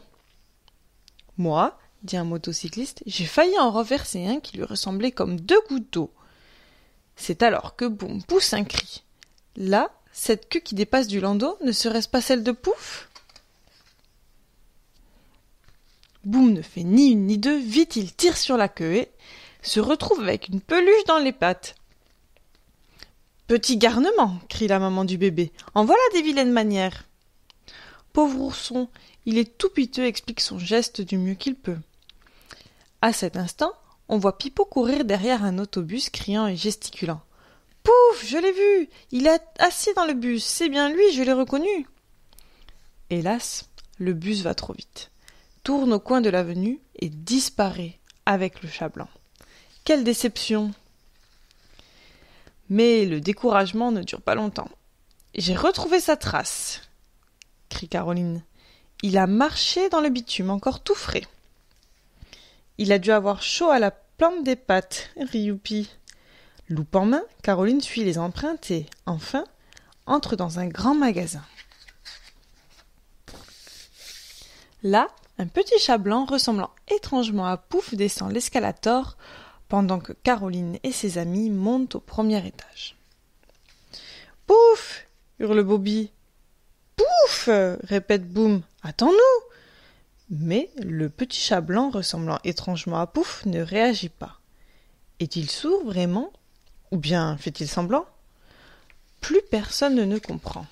Moi, 1.37 1.77
dit 2.03 2.17
un 2.17 2.23
motocycliste, 2.23 3.03
j'ai 3.05 3.25
failli 3.25 3.57
en 3.59 3.71
renverser 3.71 4.25
un 4.25 4.39
qui 4.39 4.57
lui 4.57 4.63
ressemblait 4.63 5.11
comme 5.11 5.39
deux 5.39 5.59
gouttes 5.69 5.91
d'eau. 5.91 6.13
C'est 7.15 7.43
alors 7.43 7.75
que 7.75 7.85
Boum 7.85 8.23
pousse 8.23 8.53
un 8.53 8.63
cri. 8.63 9.03
Là, 9.57 9.91
cette 10.11 10.49
queue 10.49 10.61
qui 10.61 10.75
dépasse 10.75 11.07
du 11.07 11.19
landau, 11.19 11.57
ne 11.63 11.71
serait-ce 11.71 12.07
pas 12.07 12.21
celle 12.21 12.43
de 12.43 12.51
Pouf? 12.51 13.09
Boum 16.23 16.53
ne 16.53 16.61
fait 16.61 16.83
ni 16.83 17.11
une 17.11 17.25
ni 17.25 17.37
deux, 17.37 17.57
vite 17.57 17.95
il 17.95 18.13
tire 18.13 18.37
sur 18.37 18.57
la 18.57 18.69
queue 18.69 18.93
et 18.93 19.11
se 19.61 19.79
retrouve 19.79 20.21
avec 20.21 20.47
une 20.47 20.61
peluche 20.61 21.03
dans 21.07 21.19
les 21.19 21.33
pattes. 21.33 21.75
Petit 23.47 23.77
garnement, 23.77 24.39
crie 24.47 24.67
la 24.67 24.79
maman 24.79 25.05
du 25.05 25.17
bébé. 25.17 25.51
En 25.73 25.83
voilà 25.83 26.01
des 26.13 26.21
vilaines 26.21 26.51
manières. 26.51 27.05
Pauvre 28.13 28.41
ourson, 28.41 28.89
il 29.25 29.37
est 29.37 29.57
tout 29.57 29.69
piteux, 29.69 30.05
explique 30.05 30.39
son 30.39 30.59
geste 30.59 31.01
du 31.01 31.17
mieux 31.17 31.35
qu'il 31.35 31.55
peut. 31.55 31.79
À 33.01 33.13
cet 33.13 33.37
instant, 33.37 33.71
on 34.09 34.17
voit 34.17 34.37
Pipo 34.37 34.65
courir 34.65 35.05
derrière 35.05 35.43
un 35.43 35.57
autobus, 35.57 36.09
criant 36.09 36.47
et 36.47 36.55
gesticulant. 36.55 37.21
Pouf, 37.83 38.25
je 38.25 38.37
l'ai 38.37 38.51
vu. 38.51 38.89
Il 39.11 39.27
est 39.27 39.41
assis 39.59 39.93
dans 39.95 40.05
le 40.05 40.13
bus. 40.13 40.43
C'est 40.43 40.69
bien 40.69 40.89
lui, 40.89 41.11
je 41.13 41.23
l'ai 41.23 41.33
reconnu. 41.33 41.87
Hélas, 43.09 43.69
le 43.97 44.13
bus 44.13 44.41
va 44.41 44.53
trop 44.53 44.73
vite, 44.73 45.11
tourne 45.63 45.93
au 45.93 45.99
coin 45.99 46.21
de 46.21 46.29
l'avenue 46.29 46.79
et 46.95 47.09
disparaît 47.09 47.99
avec 48.25 48.61
le 48.61 48.69
chat 48.69 48.89
blanc. 48.89 49.09
Quelle 49.83 50.03
déception. 50.03 50.73
Mais 52.69 53.05
le 53.05 53.19
découragement 53.21 53.91
ne 53.91 54.03
dure 54.03 54.21
pas 54.21 54.35
longtemps. 54.35 54.69
J'ai 55.35 55.55
retrouvé 55.55 55.99
sa 55.99 56.17
trace, 56.17 56.81
crie 57.69 57.87
Caroline. 57.87 58.43
Il 59.01 59.17
a 59.17 59.25
marché 59.25 59.89
dans 59.89 60.01
le 60.01 60.09
bitume, 60.09 60.49
encore 60.49 60.81
tout 60.81 60.95
frais. 60.95 61.23
Il 62.81 62.93
a 62.93 62.97
dû 62.97 63.11
avoir 63.11 63.41
chaud 63.43 63.69
à 63.69 63.77
la 63.77 63.91
plante 63.91 64.45
des 64.45 64.55
pattes, 64.55 65.09
rit 65.17 65.41
Youpi. 65.41 65.89
Loupe 66.69 66.95
en 66.95 67.05
main, 67.05 67.23
Caroline 67.43 67.81
suit 67.81 68.05
les 68.05 68.17
empreintes 68.17 68.71
et, 68.71 68.85
enfin, 69.05 69.43
entre 70.05 70.37
dans 70.37 70.59
un 70.59 70.67
grand 70.67 70.95
magasin. 70.95 71.43
Là, 74.81 75.09
un 75.39 75.47
petit 75.47 75.77
chat 75.77 75.97
blanc 75.97 76.23
ressemblant 76.23 76.69
étrangement 76.87 77.47
à 77.47 77.57
Pouf 77.57 77.95
descend 77.95 78.31
l'escalator 78.31 79.17
pendant 79.67 79.99
que 79.99 80.13
Caroline 80.13 80.79
et 80.83 80.93
ses 80.93 81.17
amis 81.17 81.49
montent 81.49 81.95
au 81.95 81.99
premier 81.99 82.47
étage. 82.47 82.95
Pouf 84.47 85.05
hurle 85.39 85.63
Bobby. 85.63 86.13
Pouf 86.95 87.49
répète 87.83 88.25
Boum. 88.25 88.61
Attends-nous 88.83 89.48
Mais 90.29 90.69
le 90.77 91.09
petit 91.09 91.39
chat 91.39 91.61
blanc 91.61 91.89
ressemblant 91.89 92.39
étrangement 92.43 92.99
à 92.99 93.07
Pouf 93.07 93.45
ne 93.45 93.61
réagit 93.61 94.09
pas. 94.09 94.39
Est-il 95.19 95.49
sourd 95.49 95.83
vraiment? 95.85 96.31
Ou 96.91 96.97
bien 96.97 97.35
fait-il 97.37 97.67
semblant? 97.67 98.05
Plus 99.21 99.41
personne 99.49 99.95
ne 99.95 100.19
comprend. 100.19 100.65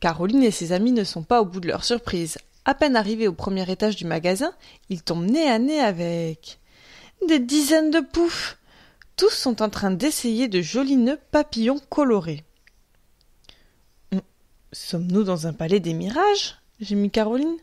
Caroline 0.00 0.42
et 0.42 0.50
ses 0.50 0.72
amis 0.72 0.92
ne 0.92 1.04
sont 1.04 1.22
pas 1.22 1.40
au 1.40 1.44
bout 1.44 1.60
de 1.60 1.68
leur 1.68 1.84
surprise. 1.84 2.38
À 2.64 2.74
peine 2.74 2.96
arrivés 2.96 3.28
au 3.28 3.34
premier 3.34 3.70
étage 3.70 3.96
du 3.96 4.06
magasin, 4.06 4.52
ils 4.88 5.02
tombent 5.02 5.30
nez 5.30 5.48
à 5.48 5.58
nez 5.58 5.80
avec 5.80 6.58
des 7.28 7.38
dizaines 7.38 7.90
de 7.90 8.00
poufs. 8.00 8.58
Tous 9.16 9.30
sont 9.30 9.62
en 9.62 9.68
train 9.68 9.90
d'essayer 9.90 10.48
de 10.48 10.60
jolis 10.60 10.96
nœuds 10.96 11.20
papillons 11.30 11.80
colorés. 11.90 12.42
Sommes-nous 14.74 15.22
dans 15.22 15.46
un 15.46 15.52
palais 15.52 15.78
des 15.78 15.94
mirages? 15.94 16.56
Gémit 16.80 17.12
Caroline. 17.12 17.56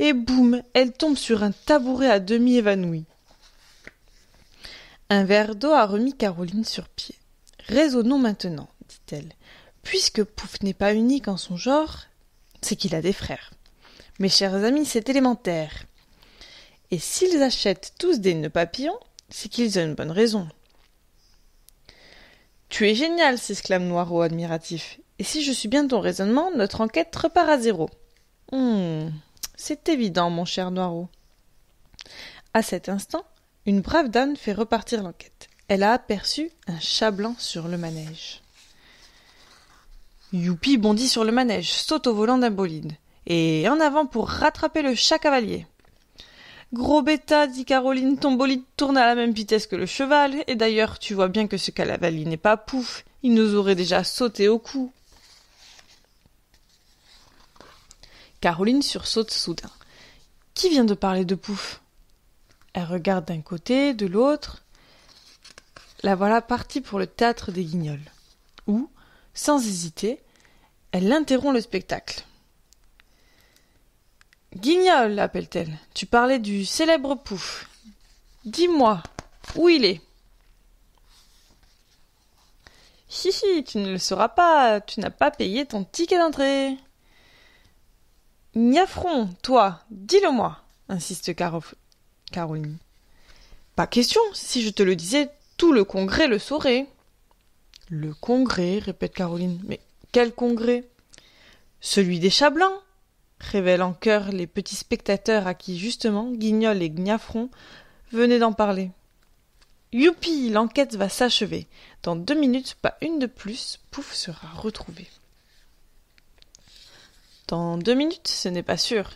Et 0.00 0.12
boum, 0.12 0.62
elle 0.74 0.92
tombe 0.92 1.16
sur 1.16 1.44
un 1.44 1.52
tabouret 1.52 2.10
à 2.10 2.18
demi 2.18 2.56
évanoui. 2.56 3.04
Un 5.10 5.24
verre 5.24 5.54
d'eau 5.54 5.70
a 5.70 5.86
remis 5.86 6.16
Caroline 6.16 6.64
sur 6.64 6.88
pied. 6.88 7.14
Raisonnons 7.68 8.18
maintenant, 8.18 8.68
dit-elle. 8.88 9.32
Puisque 9.84 10.24
Pouf 10.24 10.60
n'est 10.62 10.74
pas 10.74 10.92
unique 10.92 11.28
en 11.28 11.36
son 11.36 11.56
genre, 11.56 12.06
c'est 12.62 12.74
qu'il 12.74 12.96
a 12.96 13.02
des 13.02 13.12
frères. 13.12 13.52
Mes 14.18 14.28
chers 14.28 14.54
amis, 14.54 14.86
c'est 14.86 15.08
élémentaire. 15.08 15.84
Et 16.90 16.98
s'ils 16.98 17.42
achètent 17.42 17.94
tous 17.96 18.18
des 18.18 18.34
nœuds 18.34 18.50
papillons, 18.50 18.98
c'est 19.28 19.48
qu'ils 19.48 19.78
ont 19.78 19.84
une 19.84 19.94
bonne 19.94 20.10
raison. 20.10 20.48
Tu 22.68 22.88
es 22.88 22.96
génial, 22.96 23.38
s'exclame 23.38 23.86
Noirot 23.86 24.22
admiratif. 24.22 24.99
Et 25.20 25.22
si 25.22 25.44
je 25.44 25.52
suis 25.52 25.68
bien 25.68 25.86
ton 25.86 26.00
raisonnement, 26.00 26.50
notre 26.56 26.80
enquête 26.80 27.14
repart 27.14 27.50
à 27.50 27.58
zéro. 27.58 27.90
Hum, 28.52 29.12
c'est 29.54 29.90
évident, 29.90 30.30
mon 30.30 30.46
cher 30.46 30.70
Noirot. 30.70 31.10
À 32.54 32.62
cet 32.62 32.88
instant, 32.88 33.26
une 33.66 33.82
brave 33.82 34.08
dame 34.08 34.34
fait 34.34 34.54
repartir 34.54 35.02
l'enquête. 35.02 35.50
Elle 35.68 35.82
a 35.82 35.92
aperçu 35.92 36.50
un 36.66 36.80
chat 36.80 37.10
blanc 37.10 37.34
sur 37.36 37.68
le 37.68 37.76
manège. 37.76 38.40
Youpi 40.32 40.78
bondit 40.78 41.06
sur 41.06 41.24
le 41.24 41.32
manège, 41.32 41.70
saute 41.70 42.06
au 42.06 42.14
volant 42.14 42.38
d'un 42.38 42.50
bolide. 42.50 42.92
Et 43.26 43.68
en 43.68 43.78
avant 43.78 44.06
pour 44.06 44.26
rattraper 44.26 44.80
le 44.80 44.94
chat 44.94 45.18
cavalier. 45.18 45.66
Gros 46.72 47.02
bêta, 47.02 47.46
dit 47.46 47.66
Caroline, 47.66 48.16
ton 48.16 48.32
bolide 48.32 48.62
tourne 48.78 48.96
à 48.96 49.04
la 49.04 49.14
même 49.14 49.32
vitesse 49.32 49.66
que 49.66 49.76
le 49.76 49.84
cheval, 49.84 50.42
et 50.46 50.54
d'ailleurs 50.54 50.98
tu 50.98 51.12
vois 51.12 51.28
bien 51.28 51.46
que 51.46 51.58
ce 51.58 51.70
cavalier 51.70 52.24
n'est 52.24 52.38
pas 52.38 52.56
pouf, 52.56 53.04
il 53.22 53.34
nous 53.34 53.54
aurait 53.54 53.74
déjà 53.74 54.02
sauté 54.02 54.48
au 54.48 54.58
cou. 54.58 54.90
Caroline 58.40 58.82
sursaute 58.82 59.30
soudain. 59.30 59.70
Qui 60.54 60.70
vient 60.70 60.84
de 60.84 60.94
parler 60.94 61.24
de 61.24 61.34
pouf? 61.34 61.80
Elle 62.72 62.84
regarde 62.84 63.26
d'un 63.26 63.42
côté, 63.42 63.94
de 63.94 64.06
l'autre. 64.06 64.62
La 66.02 66.14
voilà 66.14 66.40
partie 66.40 66.80
pour 66.80 66.98
le 66.98 67.06
théâtre 67.06 67.52
des 67.52 67.64
guignols, 67.64 68.10
où, 68.66 68.90
sans 69.34 69.66
hésiter, 69.66 70.20
elle 70.92 71.12
interrompt 71.12 71.54
le 71.54 71.60
spectacle. 71.60 72.24
Guignol, 74.56 75.18
appelle-t-elle, 75.18 75.78
tu 75.94 76.06
parlais 76.06 76.38
du 76.38 76.64
célèbre 76.64 77.16
Pouf. 77.16 77.68
Dis-moi, 78.46 79.02
où 79.56 79.68
il 79.68 79.84
est? 79.84 80.00
Hi 83.10 83.28
hi, 83.28 83.64
tu 83.64 83.78
ne 83.78 83.90
le 83.92 83.98
sauras 83.98 84.28
pas, 84.28 84.80
tu 84.80 85.00
n'as 85.00 85.10
pas 85.10 85.30
payé 85.30 85.66
ton 85.66 85.84
ticket 85.84 86.18
d'entrée. 86.18 86.78
Niafron, 88.54 89.28
toi, 89.42 89.80
dis-le-moi, 89.90 90.58
insiste 90.88 91.34
Caro- 91.36 91.62
Caroline. 92.32 92.76
Pas 93.76 93.86
question, 93.86 94.20
si 94.32 94.62
je 94.62 94.70
te 94.70 94.82
le 94.82 94.96
disais, 94.96 95.30
tout 95.56 95.72
le 95.72 95.84
congrès 95.84 96.26
le 96.26 96.38
saurait. 96.38 96.86
Le 97.88 98.12
congrès, 98.12 98.78
répète 98.78 99.14
Caroline. 99.14 99.60
Mais 99.66 99.80
quel 100.10 100.32
congrès? 100.34 100.84
Celui 101.80 102.18
des 102.18 102.30
chats 102.30 102.50
blancs 102.50 102.74
révèlent 103.38 103.82
en 103.82 103.92
chœur 103.92 104.30
les 104.32 104.46
petits 104.46 104.76
spectateurs 104.76 105.46
à 105.46 105.54
qui 105.54 105.78
justement 105.78 106.30
Guignol 106.30 106.82
et 106.82 106.90
Gnafron 106.90 107.50
venaient 108.12 108.38
d'en 108.40 108.52
parler. 108.52 108.90
Youpi, 109.92 110.50
l'enquête 110.50 110.96
va 110.96 111.08
s'achever. 111.08 111.66
Dans 112.02 112.16
deux 112.16 112.34
minutes, 112.38 112.76
pas 112.82 112.96
une 113.00 113.18
de 113.18 113.26
plus, 113.26 113.80
Pouf 113.90 114.12
sera 114.12 114.48
retrouvé. 114.48 115.08
Dans 117.50 117.76
deux 117.76 117.94
minutes, 117.94 118.28
ce 118.28 118.48
n'est 118.48 118.62
pas 118.62 118.76
sûr, 118.76 119.10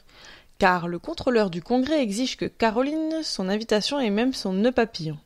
car 0.59 0.89
le 0.89 0.99
contrôleur 0.99 1.51
du 1.51 1.63
Congrès 1.63 2.03
exige 2.03 2.37
que 2.37 2.47
Caroline, 2.47 3.23
son 3.23 3.49
invitation 3.49 4.01
et 4.01 4.11
même 4.11 4.35
son 4.35 4.53
nœud 4.53 4.73
papillon. 4.73 5.21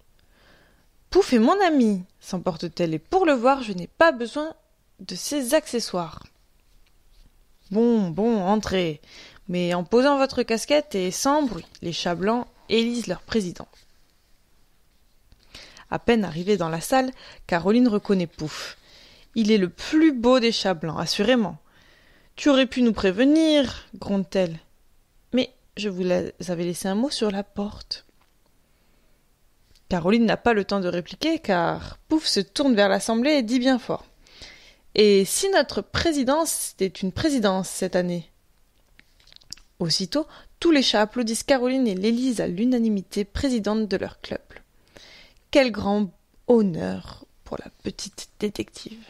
Pouf 1.08 1.32
est 1.32 1.38
mon 1.38 1.58
ami, 1.66 2.02
s'emporte-t-elle, 2.20 2.92
et 2.92 2.98
pour 2.98 3.24
le 3.24 3.32
voir, 3.32 3.62
je 3.62 3.72
n'ai 3.72 3.86
pas 3.86 4.12
besoin 4.12 4.52
de 5.00 5.14
ces 5.14 5.54
accessoires. 5.54 6.22
Bon, 7.70 8.10
bon, 8.10 8.42
entrez, 8.42 9.00
mais 9.48 9.72
en 9.72 9.84
posant 9.84 10.18
votre 10.18 10.42
casquette 10.42 10.94
et 10.94 11.10
sans 11.10 11.44
bruit, 11.44 11.64
les 11.80 11.94
chats 11.94 12.14
blancs 12.14 12.46
élisent 12.68 13.06
leur 13.06 13.22
président. 13.22 13.68
À 15.90 15.98
peine 15.98 16.26
arrivée 16.26 16.58
dans 16.58 16.68
la 16.68 16.82
salle, 16.82 17.10
Caroline 17.46 17.88
reconnaît 17.88 18.26
Pouf. 18.26 18.76
Il 19.34 19.50
est 19.50 19.56
le 19.56 19.70
plus 19.70 20.12
beau 20.12 20.40
des 20.40 20.52
chats 20.52 20.74
blancs, 20.74 21.00
assurément. 21.00 21.56
Tu 22.38 22.50
aurais 22.50 22.66
pu 22.66 22.82
nous 22.82 22.92
prévenir, 22.92 23.88
gronde-t-elle. 23.96 24.60
Mais 25.32 25.52
je 25.76 25.88
vous 25.88 26.04
avais 26.04 26.62
laissé 26.62 26.86
un 26.86 26.94
mot 26.94 27.10
sur 27.10 27.32
la 27.32 27.42
porte. 27.42 28.06
Caroline 29.88 30.24
n'a 30.24 30.36
pas 30.36 30.52
le 30.52 30.62
temps 30.62 30.78
de 30.78 30.86
répliquer 30.86 31.40
car 31.40 31.98
Pouf 32.06 32.24
se 32.26 32.38
tourne 32.38 32.76
vers 32.76 32.88
l'Assemblée 32.88 33.32
et 33.32 33.42
dit 33.42 33.58
bien 33.58 33.80
fort. 33.80 34.04
Et 34.94 35.24
si 35.24 35.50
notre 35.50 35.82
présidence 35.82 36.74
était 36.74 37.00
une 37.00 37.10
présidence 37.10 37.68
cette 37.68 37.96
année? 37.96 38.30
Aussitôt, 39.80 40.28
tous 40.60 40.70
les 40.70 40.82
chats 40.82 41.02
applaudissent 41.02 41.42
Caroline 41.42 41.88
et 41.88 41.96
l'élisent 41.96 42.40
à 42.40 42.46
l'unanimité 42.46 43.24
présidente 43.24 43.88
de 43.88 43.96
leur 43.96 44.20
club. 44.20 44.42
Quel 45.50 45.72
grand 45.72 46.08
honneur 46.46 47.24
pour 47.42 47.58
la 47.58 47.70
petite 47.82 48.28
détective. 48.38 49.04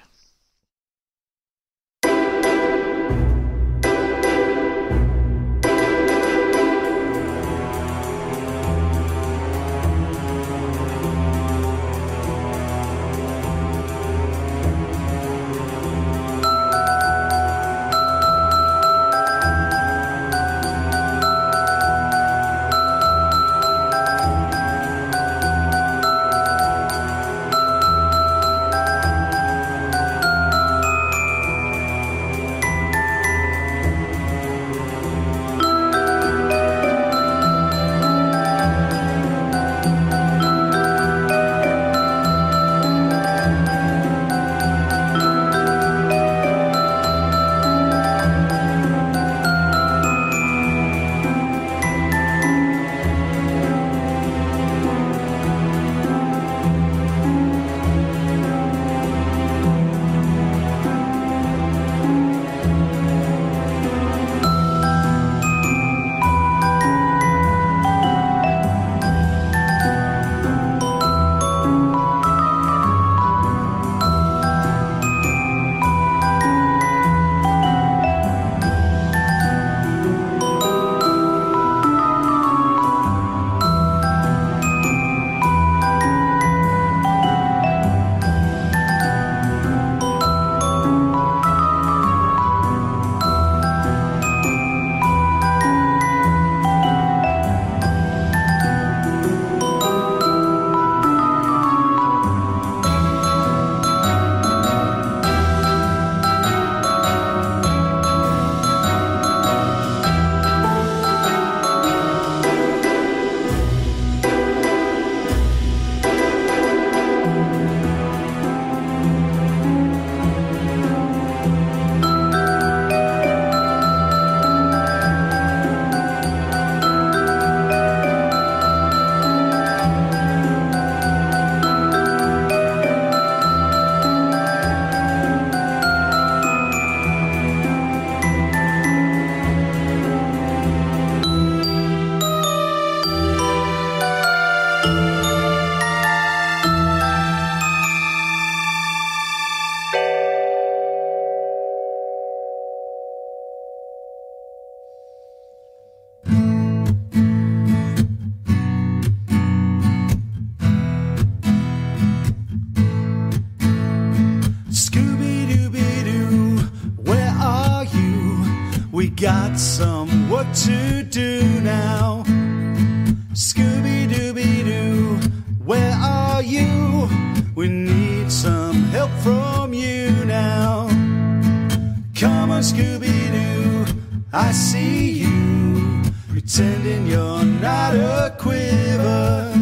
Quiver. 188.31 189.53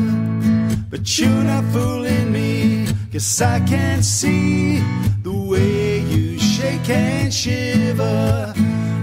But 0.91 1.19
you're 1.19 1.45
not 1.45 1.65
fooling 1.73 2.33
me, 2.33 2.87
cause 3.13 3.43
I 3.43 3.61
can 3.61 4.03
see 4.03 4.79
the 5.23 5.33
way 5.33 6.01
you 6.01 6.39
shake 6.39 6.89
and 6.89 7.33
shiver. 7.33 8.55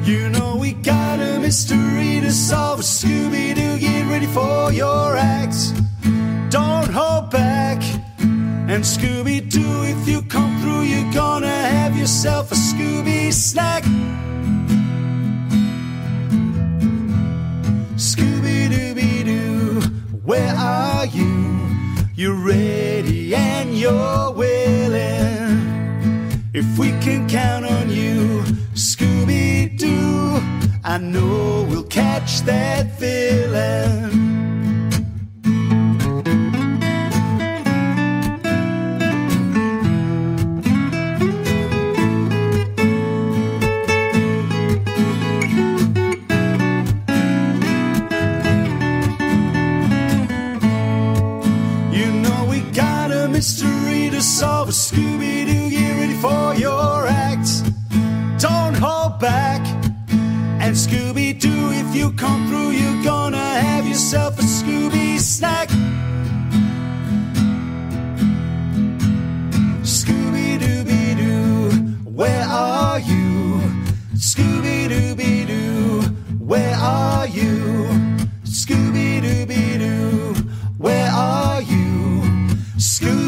You 0.04 0.30
know 0.30 0.56
we 0.56 0.74
got 0.74 1.20
a 1.20 1.40
mystery 1.40 2.20
to 2.22 2.32
solve. 2.32 2.82
Scooby 2.82 3.56
Doo, 3.56 3.80
get 3.80 4.06
ready 4.08 4.28
for 4.28 4.72
your 4.72 5.16
act. 5.16 5.56
Don't 6.50 6.90
hold 6.90 7.30
back. 7.30 7.82
And 8.20 8.84
Scooby 8.84 9.50
Doo, 9.50 9.84
if 9.84 10.08
you 10.08 10.22
come 10.24 10.60
through, 10.62 10.84
you're 10.84 11.14
gonna 11.14 11.48
have 11.48 11.96
yourself 11.98 12.52
a 12.52 12.56
Scooby 12.56 13.32
snack. 13.32 13.84
Where 20.24 20.56
are 20.56 21.06
you? 21.06 21.60
You're 22.16 22.36
ready 22.36 23.36
and 23.36 23.78
you're 23.78 24.32
willing. 24.32 25.60
If 26.54 26.78
we 26.78 26.90
can 27.02 27.28
count 27.28 27.66
on 27.66 27.90
you, 27.90 28.44
Scooby 28.74 29.78
Doo, 29.78 30.40
I 30.84 30.98
know 30.98 31.68
we'll 31.70 31.84
catch 31.84 32.42
that 32.42 33.00
villain. 33.00 34.43
solve 54.44 54.68
a 54.68 54.72
Scooby 54.74 55.46
Doo. 55.48 55.70
Get 55.70 55.92
ready 56.00 56.18
for 56.26 56.54
your 56.66 57.08
act. 57.08 57.50
Don't 58.46 58.76
hold 58.86 59.14
back. 59.20 59.62
And 60.64 60.76
Scooby 60.76 61.30
Doo, 61.44 61.66
if 61.82 61.96
you 61.96 62.12
come 62.24 62.42
through, 62.50 62.72
you're 62.80 63.04
gonna 63.12 63.50
have 63.68 63.86
yourself 63.88 64.38
a 64.40 64.46
Scooby 64.58 65.18
snack. 65.18 65.70
Scooby 69.98 70.50
Dooby 70.64 71.04
Doo, 71.22 71.70
where 72.20 72.46
are 72.46 73.00
you? 73.00 73.62
Scooby 74.30 74.78
Dooby 74.94 75.34
Doo, 75.52 76.02
where 76.52 76.76
are 76.76 77.28
you? 77.28 77.52
Scooby 78.60 79.10
Dooby 79.26 79.66
Doo, 79.84 80.34
where 80.86 81.12
are 81.12 81.62
you? 81.62 81.86
Scooby 82.92 83.23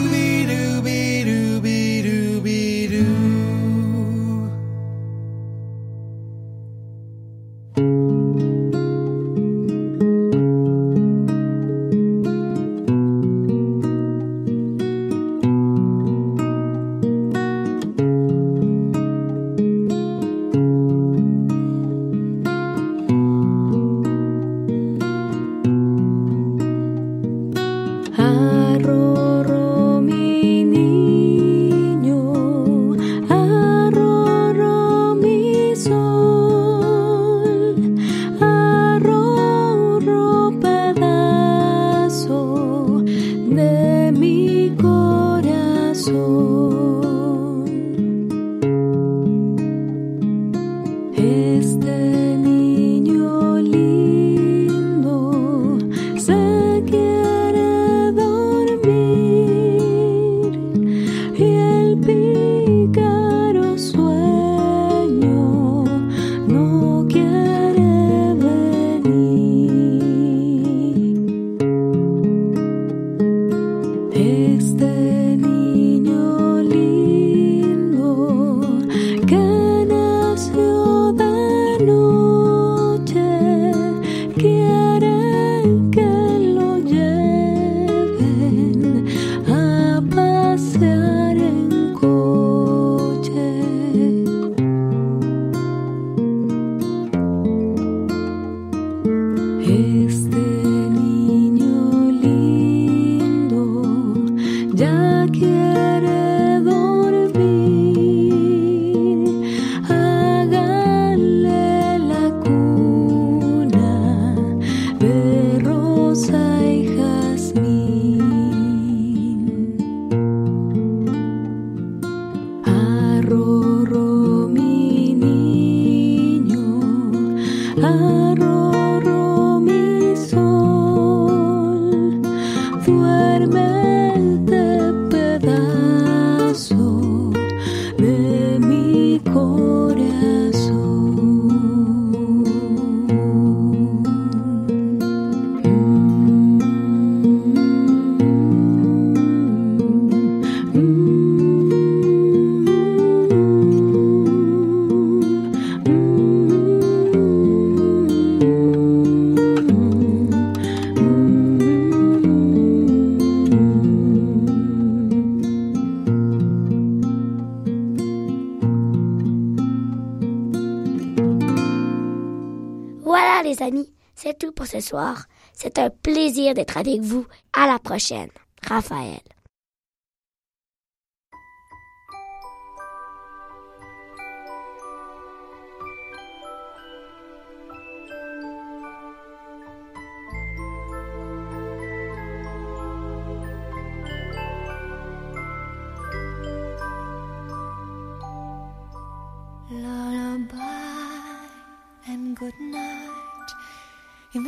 ce 174.66 174.80
soir. 174.80 175.26
C'est 175.54 175.80
un 175.80 175.90
plaisir 175.90 176.54
d'être 176.54 176.78
avec 176.78 177.02
vous. 177.02 177.26
À 177.54 177.68
la 177.68 177.80
prochaine. 177.80 178.30
Raphaël. 178.68 179.22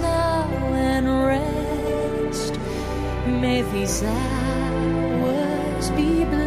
now 0.00 0.48
and 0.74 1.06
rest. 1.26 2.58
May 3.26 3.62
these 3.72 4.02
hours 4.02 5.90
be 5.90 6.24
blessed. 6.24 6.41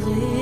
Se 0.00 0.39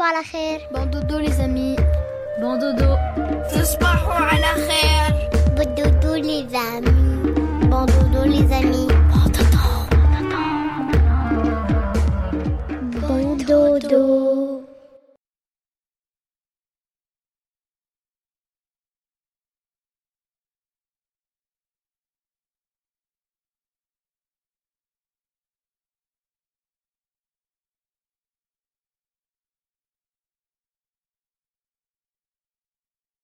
تصبحوا 0.00 0.06
على 0.06 0.24
خير. 0.24 0.60
Bon 0.72 0.86
dodo 0.86 1.18
les 1.18 1.40
amis. 1.40 1.76
Bon 2.40 2.58
dodo. 2.58 2.98
تصبحوا 3.54 4.14
على 4.14 4.68
خير. 4.68 5.30
Bon 5.56 5.74
dodo 5.74 6.14
les 6.14 6.54
amis. 6.54 6.99